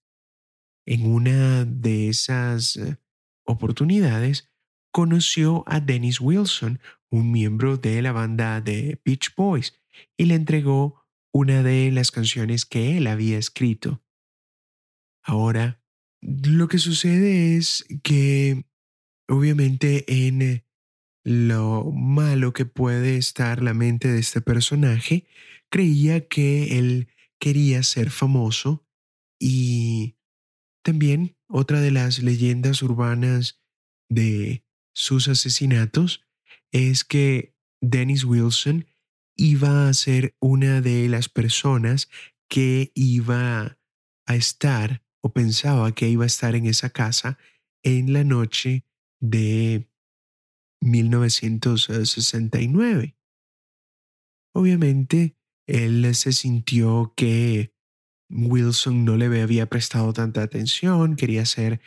En 0.86 1.06
una 1.06 1.66
de 1.66 2.10
esas 2.10 2.78
eh, 2.78 2.98
oportunidades, 3.46 4.52
conoció 4.92 5.64
a 5.68 5.80
Dennis 5.80 6.22
Wilson, 6.22 6.80
un 7.10 7.32
miembro 7.32 7.78
de 7.78 8.02
la 8.02 8.12
banda 8.12 8.62
de 8.62 9.00
Beach 9.04 9.36
Boys, 9.36 9.74
y 10.18 10.26
le 10.26 10.36
entregó 10.36 11.06
una 11.32 11.64
de 11.64 11.92
las 11.92 12.12
canciones 12.12 12.66
que 12.66 12.98
él 12.98 13.08
había 13.08 13.38
escrito. 13.38 14.04
Ahora, 15.24 15.82
lo 16.22 16.68
que 16.68 16.78
sucede 16.78 17.58
es 17.58 17.86
que, 18.04 18.66
obviamente, 19.28 20.28
en 20.28 20.66
lo 21.24 21.92
malo 21.92 22.54
que 22.54 22.66
puede 22.66 23.18
estar 23.18 23.62
la 23.62 23.74
mente 23.74 24.08
de 24.08 24.20
este 24.20 24.42
personaje, 24.42 25.28
creía 25.70 26.28
que 26.28 26.78
él 26.78 27.10
quería 27.40 27.84
ser 27.84 28.12
famoso 28.12 28.88
y 29.40 30.18
también 30.84 31.36
otra 31.48 31.82
de 31.82 31.92
las 31.92 32.20
leyendas 32.20 32.82
urbanas 32.82 33.60
de 34.10 34.64
sus 34.94 35.28
asesinatos 35.28 36.24
es 36.72 37.04
que 37.04 37.56
Dennis 37.82 38.24
Wilson 38.24 38.86
iba 39.36 39.88
a 39.88 39.94
ser 39.94 40.36
una 40.40 40.82
de 40.82 41.08
las 41.10 41.30
personas 41.30 42.10
que 42.50 42.92
iba 42.96 43.78
a 44.26 44.36
estar 44.36 45.04
o 45.22 45.32
pensaba 45.34 45.94
que 45.94 46.10
iba 46.10 46.24
a 46.24 46.28
estar 46.28 46.56
en 46.56 46.66
esa 46.66 46.90
casa 46.90 47.38
en 47.84 48.14
la 48.14 48.24
noche 48.24 48.86
de 49.20 49.88
1969. 50.82 53.16
Obviamente, 54.54 55.38
él 55.68 56.16
se 56.16 56.32
sintió 56.32 57.14
que 57.18 57.74
Wilson 58.30 59.04
no 59.04 59.18
le 59.18 59.26
había 59.42 59.66
prestado 59.68 60.14
tanta 60.14 60.44
atención, 60.44 61.16
quería 61.16 61.46
ser 61.46 61.82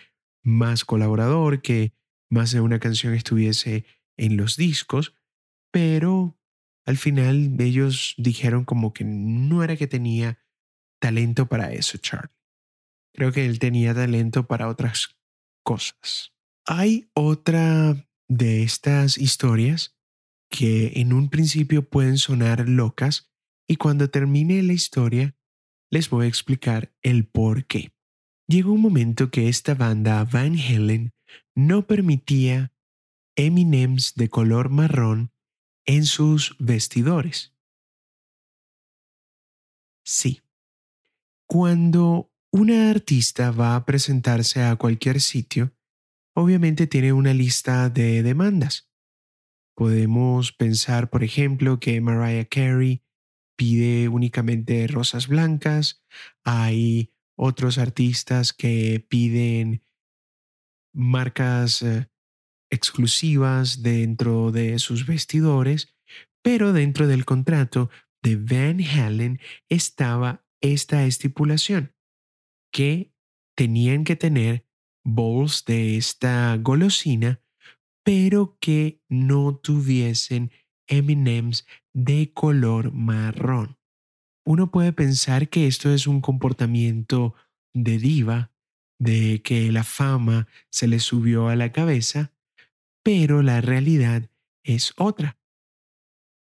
más 0.45 0.85
colaborador, 0.85 1.63
que 1.63 1.95
más 2.31 2.53
de 2.53 2.61
una 2.61 2.79
canción 2.79 3.15
estuviese 3.15 3.85
en 4.17 4.37
los 4.37 4.57
discos, 4.57 5.15
pero 5.71 6.39
al 6.89 6.97
final 6.97 7.55
ellos 7.61 8.15
dijeron 8.17 8.65
como 8.65 8.95
que 8.95 9.05
no 9.05 9.63
era 9.63 9.77
que 9.77 9.87
tenía 9.87 10.39
talento 10.99 11.47
para 11.47 11.71
eso, 11.75 11.99
Charlie. 11.99 12.33
Creo 13.15 13.31
que 13.31 13.45
él 13.45 13.59
tenía 13.59 13.93
talento 13.93 14.47
para 14.47 14.69
otras 14.69 15.19
cosas. 15.63 16.33
Hay 16.67 17.11
otra 17.13 18.09
de 18.27 18.63
estas 18.63 19.19
historias 19.19 19.99
que 20.49 20.93
en 20.95 21.13
un 21.13 21.29
principio 21.29 21.87
pueden 21.87 22.17
sonar 22.17 22.67
locas 22.67 23.31
y 23.69 23.77
cuando 23.77 24.09
termine 24.09 24.63
la 24.63 24.73
historia 24.73 25.37
les 25.91 26.09
voy 26.09 26.25
a 26.25 26.29
explicar 26.31 26.97
el 27.03 27.27
por 27.27 27.67
qué. 27.67 27.93
Llegó 28.47 28.73
un 28.73 28.81
momento 28.81 29.31
que 29.31 29.51
esta 29.51 29.75
banda 29.75 30.25
Van 30.25 30.57
Halen 30.59 31.13
no 31.55 31.87
permitía 31.87 32.73
Eminems 33.37 34.15
de 34.15 34.31
color 34.31 34.71
marrón 34.71 35.33
en 35.89 36.05
sus 36.05 36.55
vestidores. 36.59 37.55
Sí. 40.05 40.43
Cuando 41.49 42.31
una 42.53 42.91
artista 42.91 43.51
va 43.51 43.75
a 43.75 43.87
presentarse 43.87 44.63
a 44.63 44.77
cualquier 44.77 45.23
sitio, 45.23 45.73
obviamente 46.37 46.87
tiene 46.87 47.15
una 47.15 47.33
lista 47.33 47.89
de 47.89 48.23
demandas. 48.23 48.91
Podemos 49.75 50.53
pensar, 50.53 51.09
por 51.09 51.25
ejemplo, 51.25 51.81
que 51.81 52.01
Mariah 52.03 52.45
Carey 52.45 53.03
pide 53.57 54.09
únicamente 54.09 54.87
rosas 54.89 55.27
blancas, 55.27 56.05
hay 56.45 57.15
otros 57.35 57.79
artistas 57.79 58.53
que 58.53 59.05
piden 59.09 59.83
marcas 60.93 61.81
eh, 61.81 62.11
exclusivas 62.71 63.83
dentro 63.83 64.53
de 64.53 64.79
sus 64.79 65.07
vestidores, 65.07 65.95
pero 66.43 66.73
dentro 66.73 67.07
del 67.07 67.25
contrato 67.25 67.91
de 68.23 68.37
Van 68.37 68.81
Halen 68.83 69.41
estaba 69.69 70.45
esta 70.61 71.05
estipulación, 71.05 71.95
que 72.73 73.13
tenían 73.57 74.05
que 74.05 74.17
tener 74.17 74.67
bowls 75.05 75.65
de 75.65 75.97
esta 75.97 76.57
golosina, 76.57 77.43
pero 78.05 78.57
que 78.61 79.03
no 79.09 79.57
tuviesen 79.57 80.51
M&M's 80.89 81.67
de 81.95 82.33
color 82.33 82.93
marrón. 82.93 83.79
Uno 84.47 84.71
puede 84.71 84.93
pensar 84.93 85.49
que 85.49 85.67
esto 85.67 85.93
es 85.93 86.07
un 86.07 86.21
comportamiento 86.21 87.35
de 87.75 87.99
diva, 87.99 88.53
de 88.99 89.43
que 89.43 89.71
la 89.71 89.85
fama 89.85 90.49
se 90.71 90.89
le 90.89 91.01
subió 91.01 91.49
a 91.49 91.57
la 91.57 91.71
cabeza, 91.71 92.33
pero 93.03 93.43
la 93.43 93.61
realidad 93.61 94.31
es 94.63 94.93
otra. 94.97 95.39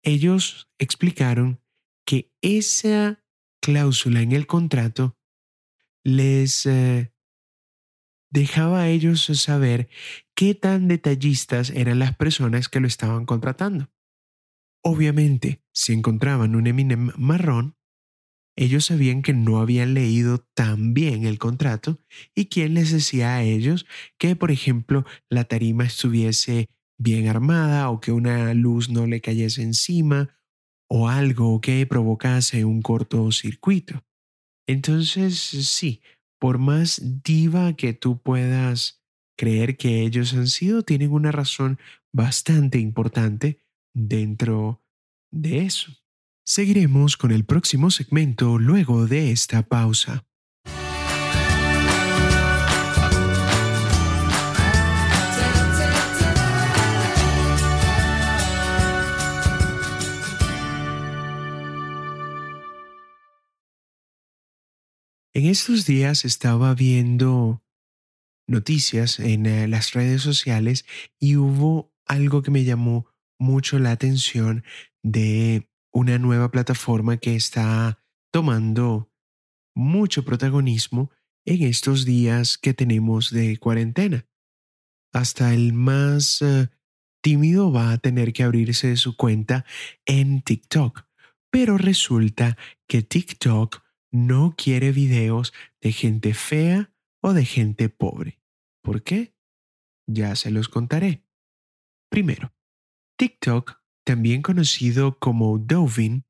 Ellos 0.03 0.69
explicaron 0.77 1.61
que 2.05 2.31
esa 2.41 3.23
cláusula 3.61 4.21
en 4.21 4.31
el 4.31 4.45
contrato 4.45 5.17
les 6.03 6.65
eh, 6.67 7.11
dejaba 8.29 8.81
a 8.81 8.89
ellos 8.89 9.25
saber 9.25 9.89
qué 10.35 10.53
tan 10.53 10.87
detallistas 10.87 11.71
eran 11.71 11.99
las 11.99 12.15
personas 12.15 12.69
que 12.69 12.79
lo 12.79 12.87
estaban 12.87 13.25
contratando. 13.25 13.89
Obviamente, 14.83 15.63
si 15.73 15.93
encontraban 15.93 16.55
un 16.55 16.67
Eminem 16.67 17.11
marrón, 17.17 17.75
ellos 18.55 18.85
sabían 18.85 19.21
que 19.21 19.33
no 19.33 19.59
habían 19.59 19.93
leído 19.93 20.39
tan 20.53 20.93
bien 20.93 21.25
el 21.25 21.39
contrato 21.39 21.99
y 22.33 22.45
quién 22.45 22.73
les 22.73 22.91
decía 22.91 23.35
a 23.35 23.43
ellos 23.43 23.85
que, 24.17 24.35
por 24.35 24.51
ejemplo, 24.51 25.05
la 25.29 25.43
tarima 25.43 25.85
estuviese 25.85 26.69
bien 26.97 27.27
armada 27.27 27.89
o 27.89 27.99
que 27.99 28.11
una 28.11 28.53
luz 28.53 28.89
no 28.89 29.05
le 29.05 29.21
cayese 29.21 29.61
encima 29.61 30.37
o 30.89 31.09
algo 31.09 31.59
que 31.59 31.85
provocase 31.85 32.63
un 32.63 32.81
cortocircuito. 32.81 34.03
Entonces, 34.67 35.37
sí, 35.37 36.01
por 36.39 36.57
más 36.57 37.01
diva 37.23 37.73
que 37.73 37.93
tú 37.93 38.21
puedas 38.21 39.03
creer 39.37 39.77
que 39.77 40.01
ellos 40.01 40.33
han 40.33 40.47
sido, 40.47 40.83
tienen 40.83 41.11
una 41.11 41.31
razón 41.31 41.79
bastante 42.13 42.79
importante 42.79 43.61
dentro 43.93 44.81
de 45.31 45.65
eso. 45.65 45.91
Seguiremos 46.47 47.17
con 47.17 47.31
el 47.31 47.43
próximo 47.43 47.89
segmento 47.89 48.59
luego 48.59 49.07
de 49.07 49.31
esta 49.31 49.63
pausa. 49.63 50.27
En 65.33 65.47
estos 65.47 65.87
días 65.87 66.25
estaba 66.25 66.75
viendo 66.75 67.63
noticias 68.47 69.19
en 69.19 69.47
eh, 69.47 69.67
las 69.67 69.93
redes 69.93 70.21
sociales 70.21 70.85
y 71.19 71.37
hubo 71.37 71.91
algo 72.05 72.43
que 72.43 72.51
me 72.51 72.63
llamó 72.63 73.07
mucho 73.39 73.79
la 73.79 73.89
atención 73.89 74.63
de 75.01 75.67
una 75.95 76.19
nueva 76.19 76.51
plataforma 76.51 77.15
que 77.15 77.37
está 77.37 78.03
tomando 78.29 79.09
mucho 79.73 80.25
protagonismo 80.25 81.09
en 81.45 81.63
estos 81.63 82.03
días 82.03 82.57
que 82.57 82.73
tenemos 82.73 83.31
de 83.31 83.55
cuarentena. 83.57 84.27
Hasta 85.13 85.53
el 85.53 85.71
más 85.71 86.41
eh, 86.41 86.67
tímido 87.23 87.71
va 87.71 87.93
a 87.93 87.97
tener 87.97 88.33
que 88.33 88.43
abrirse 88.43 88.97
su 88.97 89.15
cuenta 89.15 89.65
en 90.05 90.41
TikTok, 90.41 91.07
pero 91.49 91.77
resulta 91.77 92.57
que 92.89 93.01
TikTok 93.01 93.81
no 94.11 94.53
quiere 94.57 94.91
videos 94.91 95.53
de 95.79 95.93
gente 95.93 96.33
fea 96.33 96.91
o 97.21 97.31
de 97.31 97.45
gente 97.45 97.87
pobre. 97.87 98.41
¿Por 98.83 99.01
qué? 99.01 99.33
Ya 100.07 100.35
se 100.35 100.51
los 100.51 100.67
contaré. 100.67 101.23
Primero, 102.09 102.53
TikTok 103.17 103.84
también 104.05 104.41
conocido 104.41 105.19
como 105.19 105.57
Dovin, 105.57 106.25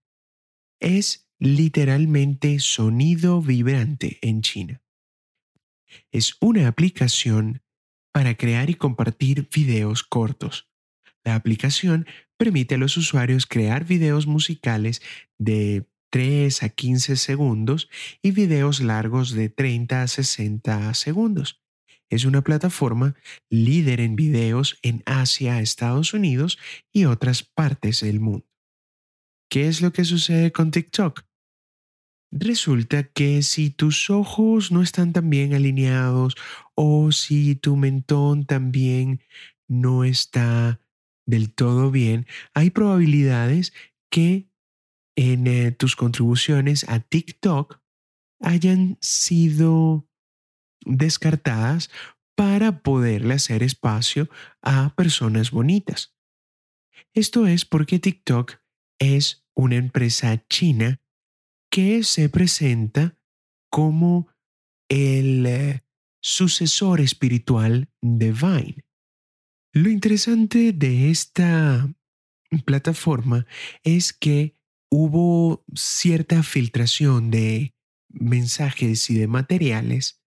es 0.80 1.30
literalmente 1.40 2.60
sonido 2.60 3.42
vibrante 3.42 4.18
en 4.22 4.42
China. 4.42 4.82
Es 6.12 6.38
una 6.40 6.68
aplicación 6.68 7.62
para 8.12 8.36
crear 8.36 8.70
y 8.70 8.76
compartir 8.76 9.50
videos 9.54 10.04
cortos. 10.04 10.70
La 11.24 11.36
aplicación 11.36 12.08
permite 12.38 12.76
a 12.76 12.78
los 12.78 12.98
usuarios 12.98 13.46
crear 13.46 13.86
videos 13.86 14.26
musicales 14.26 15.02
de 15.38 15.88
3 16.12 16.64
a 16.64 16.70
15 16.70 17.18
segundos 17.18 17.90
y 18.22 18.32
videos 18.32 18.80
largos 18.80 19.32
de 19.32 19.50
30 19.50 20.04
a 20.04 20.08
60 20.08 20.94
segundos 20.94 21.65
es 22.10 22.26
una 22.26 22.42
plataforma 22.42 23.16
líder 23.50 24.00
en 24.00 24.16
videos 24.16 24.78
en 24.82 25.04
Asia, 25.06 25.62
Estados 25.62 26.14
Unidos 26.14 26.58
y 26.92 27.06
otras 27.06 27.44
partes 27.44 28.02
del 28.02 28.20
mundo. 28.20 28.46
¿Qué 29.50 29.68
es 29.68 29.82
lo 29.82 29.92
que 29.92 30.06
sucede 30.06 30.52
con 30.52 30.72
TikTok? 30.72 31.24
Resulta 32.32 33.04
que 33.04 33.42
si 33.44 33.70
tus 33.70 34.10
ojos 34.10 34.72
no 34.72 34.82
están 34.82 35.14
tan 35.14 35.30
bien 35.30 35.54
alineados 35.54 36.36
o 36.74 37.12
si 37.12 37.56
tu 37.56 37.78
mentón 37.78 38.46
también 38.46 39.22
no 39.68 40.04
está 40.04 40.82
del 41.26 41.54
todo 41.54 41.92
bien, 41.92 42.28
hay 42.54 42.72
probabilidades 42.72 43.74
que 44.10 44.50
en 45.16 45.48
eh, 45.48 45.72
tus 45.72 45.96
contribuciones 45.96 46.88
a 46.90 47.00
TikTok 47.00 47.80
hayan 48.42 48.98
sido 49.02 50.08
descartadas 50.86 51.90
para 52.36 52.84
poderle 52.84 53.34
hacer 53.34 53.64
espacio 53.64 54.30
a 54.62 54.94
personas 54.96 55.52
bonitas. 55.52 56.16
Esto 57.14 57.48
es 57.48 57.66
porque 57.66 58.00
TikTok 58.00 58.60
es 59.00 59.46
una 59.56 59.76
empresa 59.76 60.46
china 60.48 61.02
que 61.70 62.04
se 62.04 62.30
presenta 62.30 63.18
como 63.70 64.28
el 64.90 65.46
eh, 65.46 65.84
sucesor 66.22 67.02
espiritual 67.02 67.90
de 68.02 68.32
Vine. 68.32 68.86
Lo 69.74 69.90
interesante 69.90 70.72
de 70.72 71.10
esta 71.10 71.94
plataforma 72.66 73.46
es 73.84 74.14
que 74.14 74.56
hubo 74.90 75.66
cierta 75.74 76.44
filtración 76.44 77.32
de 77.32 77.76
mensajes 78.08 79.10
y 79.10 79.16
de 79.16 79.28
materiales 79.28 80.22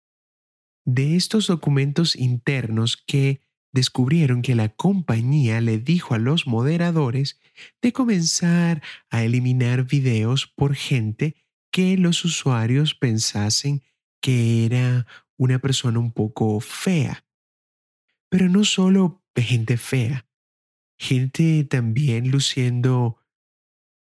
de 0.85 1.17
estos 1.17 1.47
documentos 1.47 2.17
internos 2.17 2.97
que 2.97 3.41
descubrieron 3.73 4.43
que 4.43 4.55
la 4.55 4.69
compañía 4.69 5.61
le 5.61 5.79
dijo 5.79 6.15
a 6.15 6.19
los 6.19 6.47
moderadores 6.47 7.41
de 7.83 7.93
comenzar 7.93 8.83
a 9.11 9.25
eliminar 9.25 9.85
videos 9.85 10.47
por 10.47 10.75
gente 10.75 11.35
que 11.73 11.97
los 11.97 12.25
usuarios 12.25 12.95
pensasen 12.95 13.83
que 14.21 14.65
era 14.65 15.07
una 15.37 15.59
persona 15.59 15.99
un 15.99 16.13
poco 16.13 16.61
fea. 16.61 17.27
Pero 18.31 18.49
no 18.49 18.65
solo 18.65 19.25
gente 19.35 19.77
fea, 19.77 20.29
gente 20.97 21.65
también 21.65 22.31
luciendo 22.31 23.19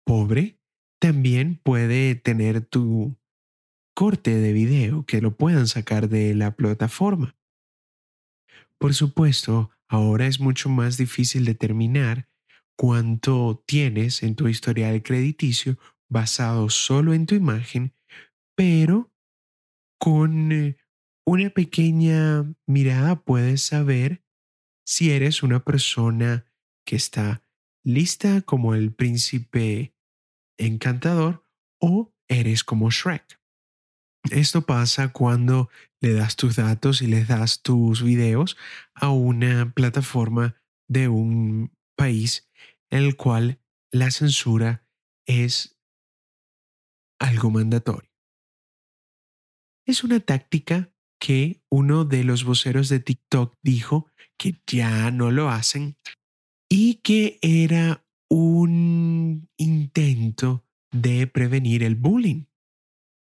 pobre, 0.04 0.58
también 1.00 1.60
puede 1.62 2.16
tener 2.16 2.64
tu 2.66 3.16
corte 3.94 4.36
de 4.36 4.52
video 4.52 5.04
que 5.04 5.20
lo 5.20 5.36
puedan 5.36 5.66
sacar 5.66 6.08
de 6.08 6.34
la 6.34 6.56
plataforma. 6.56 7.36
Por 8.78 8.94
supuesto, 8.94 9.70
ahora 9.88 10.26
es 10.26 10.40
mucho 10.40 10.68
más 10.68 10.96
difícil 10.96 11.44
determinar 11.44 12.28
cuánto 12.76 13.62
tienes 13.66 14.22
en 14.22 14.34
tu 14.34 14.48
historial 14.48 15.02
crediticio 15.02 15.78
basado 16.08 16.68
solo 16.68 17.14
en 17.14 17.26
tu 17.26 17.34
imagen, 17.34 17.94
pero 18.56 19.12
con 19.98 20.52
eh, 20.52 20.76
una 21.24 21.50
pequeña 21.50 22.52
mirada 22.66 23.22
puedes 23.22 23.62
saber 23.62 24.24
si 24.84 25.12
eres 25.12 25.42
una 25.42 25.60
persona 25.60 26.44
que 26.84 26.96
está 26.96 27.44
lista 27.84 28.42
como 28.42 28.74
el 28.74 28.92
príncipe 28.92 29.94
encantador 30.58 31.46
o 31.78 32.12
eres 32.28 32.64
como 32.64 32.90
Shrek. 32.90 33.41
Esto 34.30 34.62
pasa 34.62 35.12
cuando 35.12 35.68
le 36.00 36.12
das 36.12 36.36
tus 36.36 36.56
datos 36.56 37.02
y 37.02 37.06
le 37.06 37.24
das 37.24 37.62
tus 37.62 38.02
videos 38.02 38.56
a 38.94 39.10
una 39.10 39.72
plataforma 39.72 40.56
de 40.88 41.08
un 41.08 41.76
país 41.96 42.48
en 42.90 43.04
el 43.04 43.16
cual 43.16 43.60
la 43.90 44.10
censura 44.10 44.86
es 45.26 45.78
algo 47.20 47.50
mandatorio. 47.50 48.10
Es 49.86 50.04
una 50.04 50.20
táctica 50.20 50.92
que 51.20 51.62
uno 51.70 52.04
de 52.04 52.24
los 52.24 52.44
voceros 52.44 52.88
de 52.88 53.00
TikTok 53.00 53.54
dijo 53.62 54.08
que 54.38 54.60
ya 54.66 55.10
no 55.10 55.30
lo 55.30 55.50
hacen 55.50 55.96
y 56.68 56.96
que 56.96 57.38
era 57.42 58.04
un 58.28 59.48
intento 59.56 60.64
de 60.90 61.26
prevenir 61.26 61.82
el 61.82 61.96
bullying. 61.96 62.46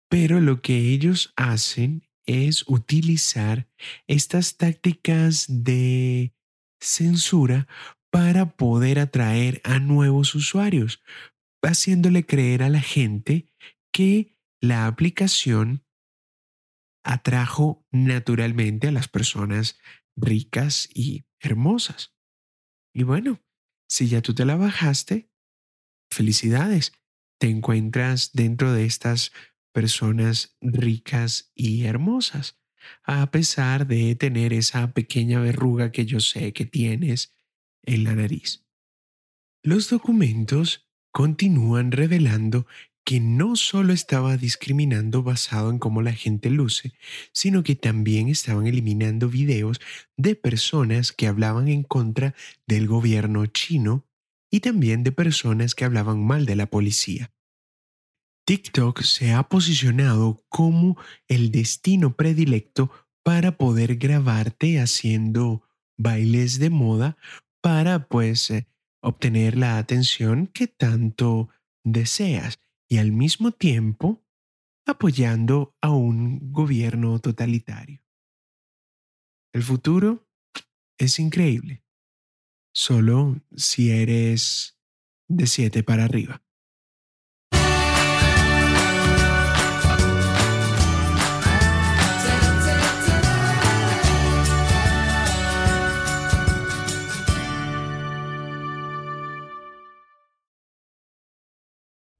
Pero 0.10 0.40
lo 0.40 0.62
que 0.62 0.78
ellos 0.92 1.34
hacen 1.36 2.08
es 2.26 2.64
utilizar 2.68 3.70
estas 4.08 4.58
tácticas 4.58 5.46
de 5.48 6.34
censura 6.80 7.68
para 8.12 8.56
poder 8.56 9.00
atraer 9.00 9.62
a 9.64 9.80
nuevos 9.80 10.36
usuarios, 10.36 11.02
haciéndole 11.62 12.26
creer 12.26 12.64
a 12.64 12.70
la 12.70 12.82
gente 12.82 13.52
que 13.92 14.38
la 14.62 14.88
aplicación 14.88 15.86
atrajo 17.04 17.86
naturalmente 17.92 18.88
a 18.88 18.92
las 18.92 19.08
personas 19.08 19.80
ricas 20.16 20.90
y 20.94 21.26
hermosas. 21.40 22.14
Y 22.94 23.04
bueno, 23.04 23.42
si 23.90 24.08
ya 24.08 24.22
tú 24.22 24.34
te 24.34 24.46
la 24.46 24.56
bajaste, 24.56 25.32
felicidades, 26.12 26.94
te 27.40 27.50
encuentras 27.50 28.32
dentro 28.34 28.74
de 28.74 28.86
estas 28.86 29.32
personas 29.78 30.58
ricas 30.60 31.52
y 31.54 31.84
hermosas, 31.84 32.58
a 33.04 33.30
pesar 33.30 33.86
de 33.86 34.16
tener 34.16 34.52
esa 34.52 34.92
pequeña 34.92 35.40
verruga 35.40 35.92
que 35.92 36.08
yo 36.08 36.20
sé 36.20 36.52
que 36.52 36.66
tienes 36.66 37.36
en 37.84 38.04
la 38.04 38.16
nariz. 38.16 38.66
Los 39.62 39.88
documentos 39.92 40.90
continúan 41.12 41.92
revelando 41.92 42.66
que 43.06 43.20
no 43.20 43.56
solo 43.56 43.94
estaba 43.94 44.36
discriminando 44.36 45.22
basado 45.22 45.70
en 45.70 45.78
cómo 45.78 46.02
la 46.02 46.14
gente 46.14 46.50
luce, 46.50 46.94
sino 47.32 47.62
que 47.62 47.76
también 47.76 48.30
estaban 48.30 48.66
eliminando 48.66 49.30
videos 49.30 49.80
de 50.16 50.34
personas 50.34 51.12
que 51.12 51.28
hablaban 51.28 51.68
en 51.68 51.84
contra 51.84 52.34
del 52.66 52.88
gobierno 52.88 53.46
chino 53.46 54.08
y 54.50 54.62
también 54.62 55.04
de 55.04 55.12
personas 55.12 55.76
que 55.76 55.86
hablaban 55.86 56.26
mal 56.26 56.48
de 56.48 56.56
la 56.56 56.66
policía. 56.66 57.32
TikTok 58.48 59.02
se 59.02 59.34
ha 59.34 59.44
posicionado 59.44 60.42
como 60.48 60.98
el 61.28 61.52
destino 61.52 62.16
predilecto 62.16 62.90
para 63.22 63.58
poder 63.58 63.98
grabarte 63.98 64.80
haciendo 64.80 65.64
bailes 65.98 66.58
de 66.58 66.70
moda 66.70 67.18
para 67.62 68.08
pues 68.08 68.50
eh, 68.52 68.66
obtener 69.02 69.58
la 69.58 69.78
atención 69.78 70.48
que 70.48 70.68
tanto 70.68 71.50
deseas 71.84 72.62
y 72.88 73.00
al 73.00 73.12
mismo 73.12 73.52
tiempo 73.52 74.24
apoyando 74.86 75.76
a 75.82 75.90
un 75.90 76.54
gobierno 76.54 77.20
totalitario. 77.20 78.02
El 79.52 79.64
futuro 79.64 80.26
es 80.98 81.20
increíble, 81.20 81.84
solo 82.74 83.42
si 83.58 83.92
eres 83.92 84.80
de 85.28 85.48
7 85.48 85.84
para 85.84 86.06
arriba. 86.06 86.47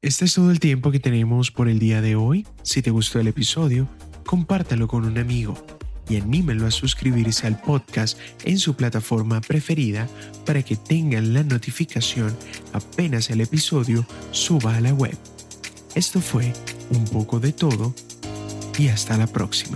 Este 0.08 0.24
es 0.24 0.36
todo 0.36 0.52
el 0.52 0.62
tiempo 0.62 0.90
que 0.90 1.02
tenemos 1.02 1.52
por 1.52 1.68
el 1.68 1.80
día 1.80 2.00
de 2.00 2.16
hoy. 2.16 2.48
Si 2.64 2.82
te 2.82 2.92
gustó 2.92 3.20
el 3.20 3.28
episodio, 3.28 3.90
compártalo 4.26 4.88
con 4.88 5.04
un 5.04 5.18
amigo 5.18 5.54
y 6.08 6.16
anímelo 6.16 6.66
a 6.66 6.72
suscribirse 6.72 7.46
al 7.46 7.60
podcast 7.60 8.18
en 8.46 8.58
su 8.58 8.74
plataforma 8.74 9.42
preferida 9.42 10.08
para 10.46 10.64
que 10.64 10.78
tengan 10.78 11.34
la 11.34 11.44
notificación 11.44 12.34
apenas 12.72 13.30
el 13.32 13.42
episodio 13.42 14.08
suba 14.32 14.78
a 14.78 14.80
la 14.80 14.94
web. 14.94 15.18
Esto 15.94 16.22
fue 16.22 16.54
un 16.90 17.04
poco 17.04 17.42
de 17.42 17.52
todo 17.52 17.94
y 18.80 18.88
hasta 18.88 19.18
la 19.18 19.28
próxima. 19.28 19.76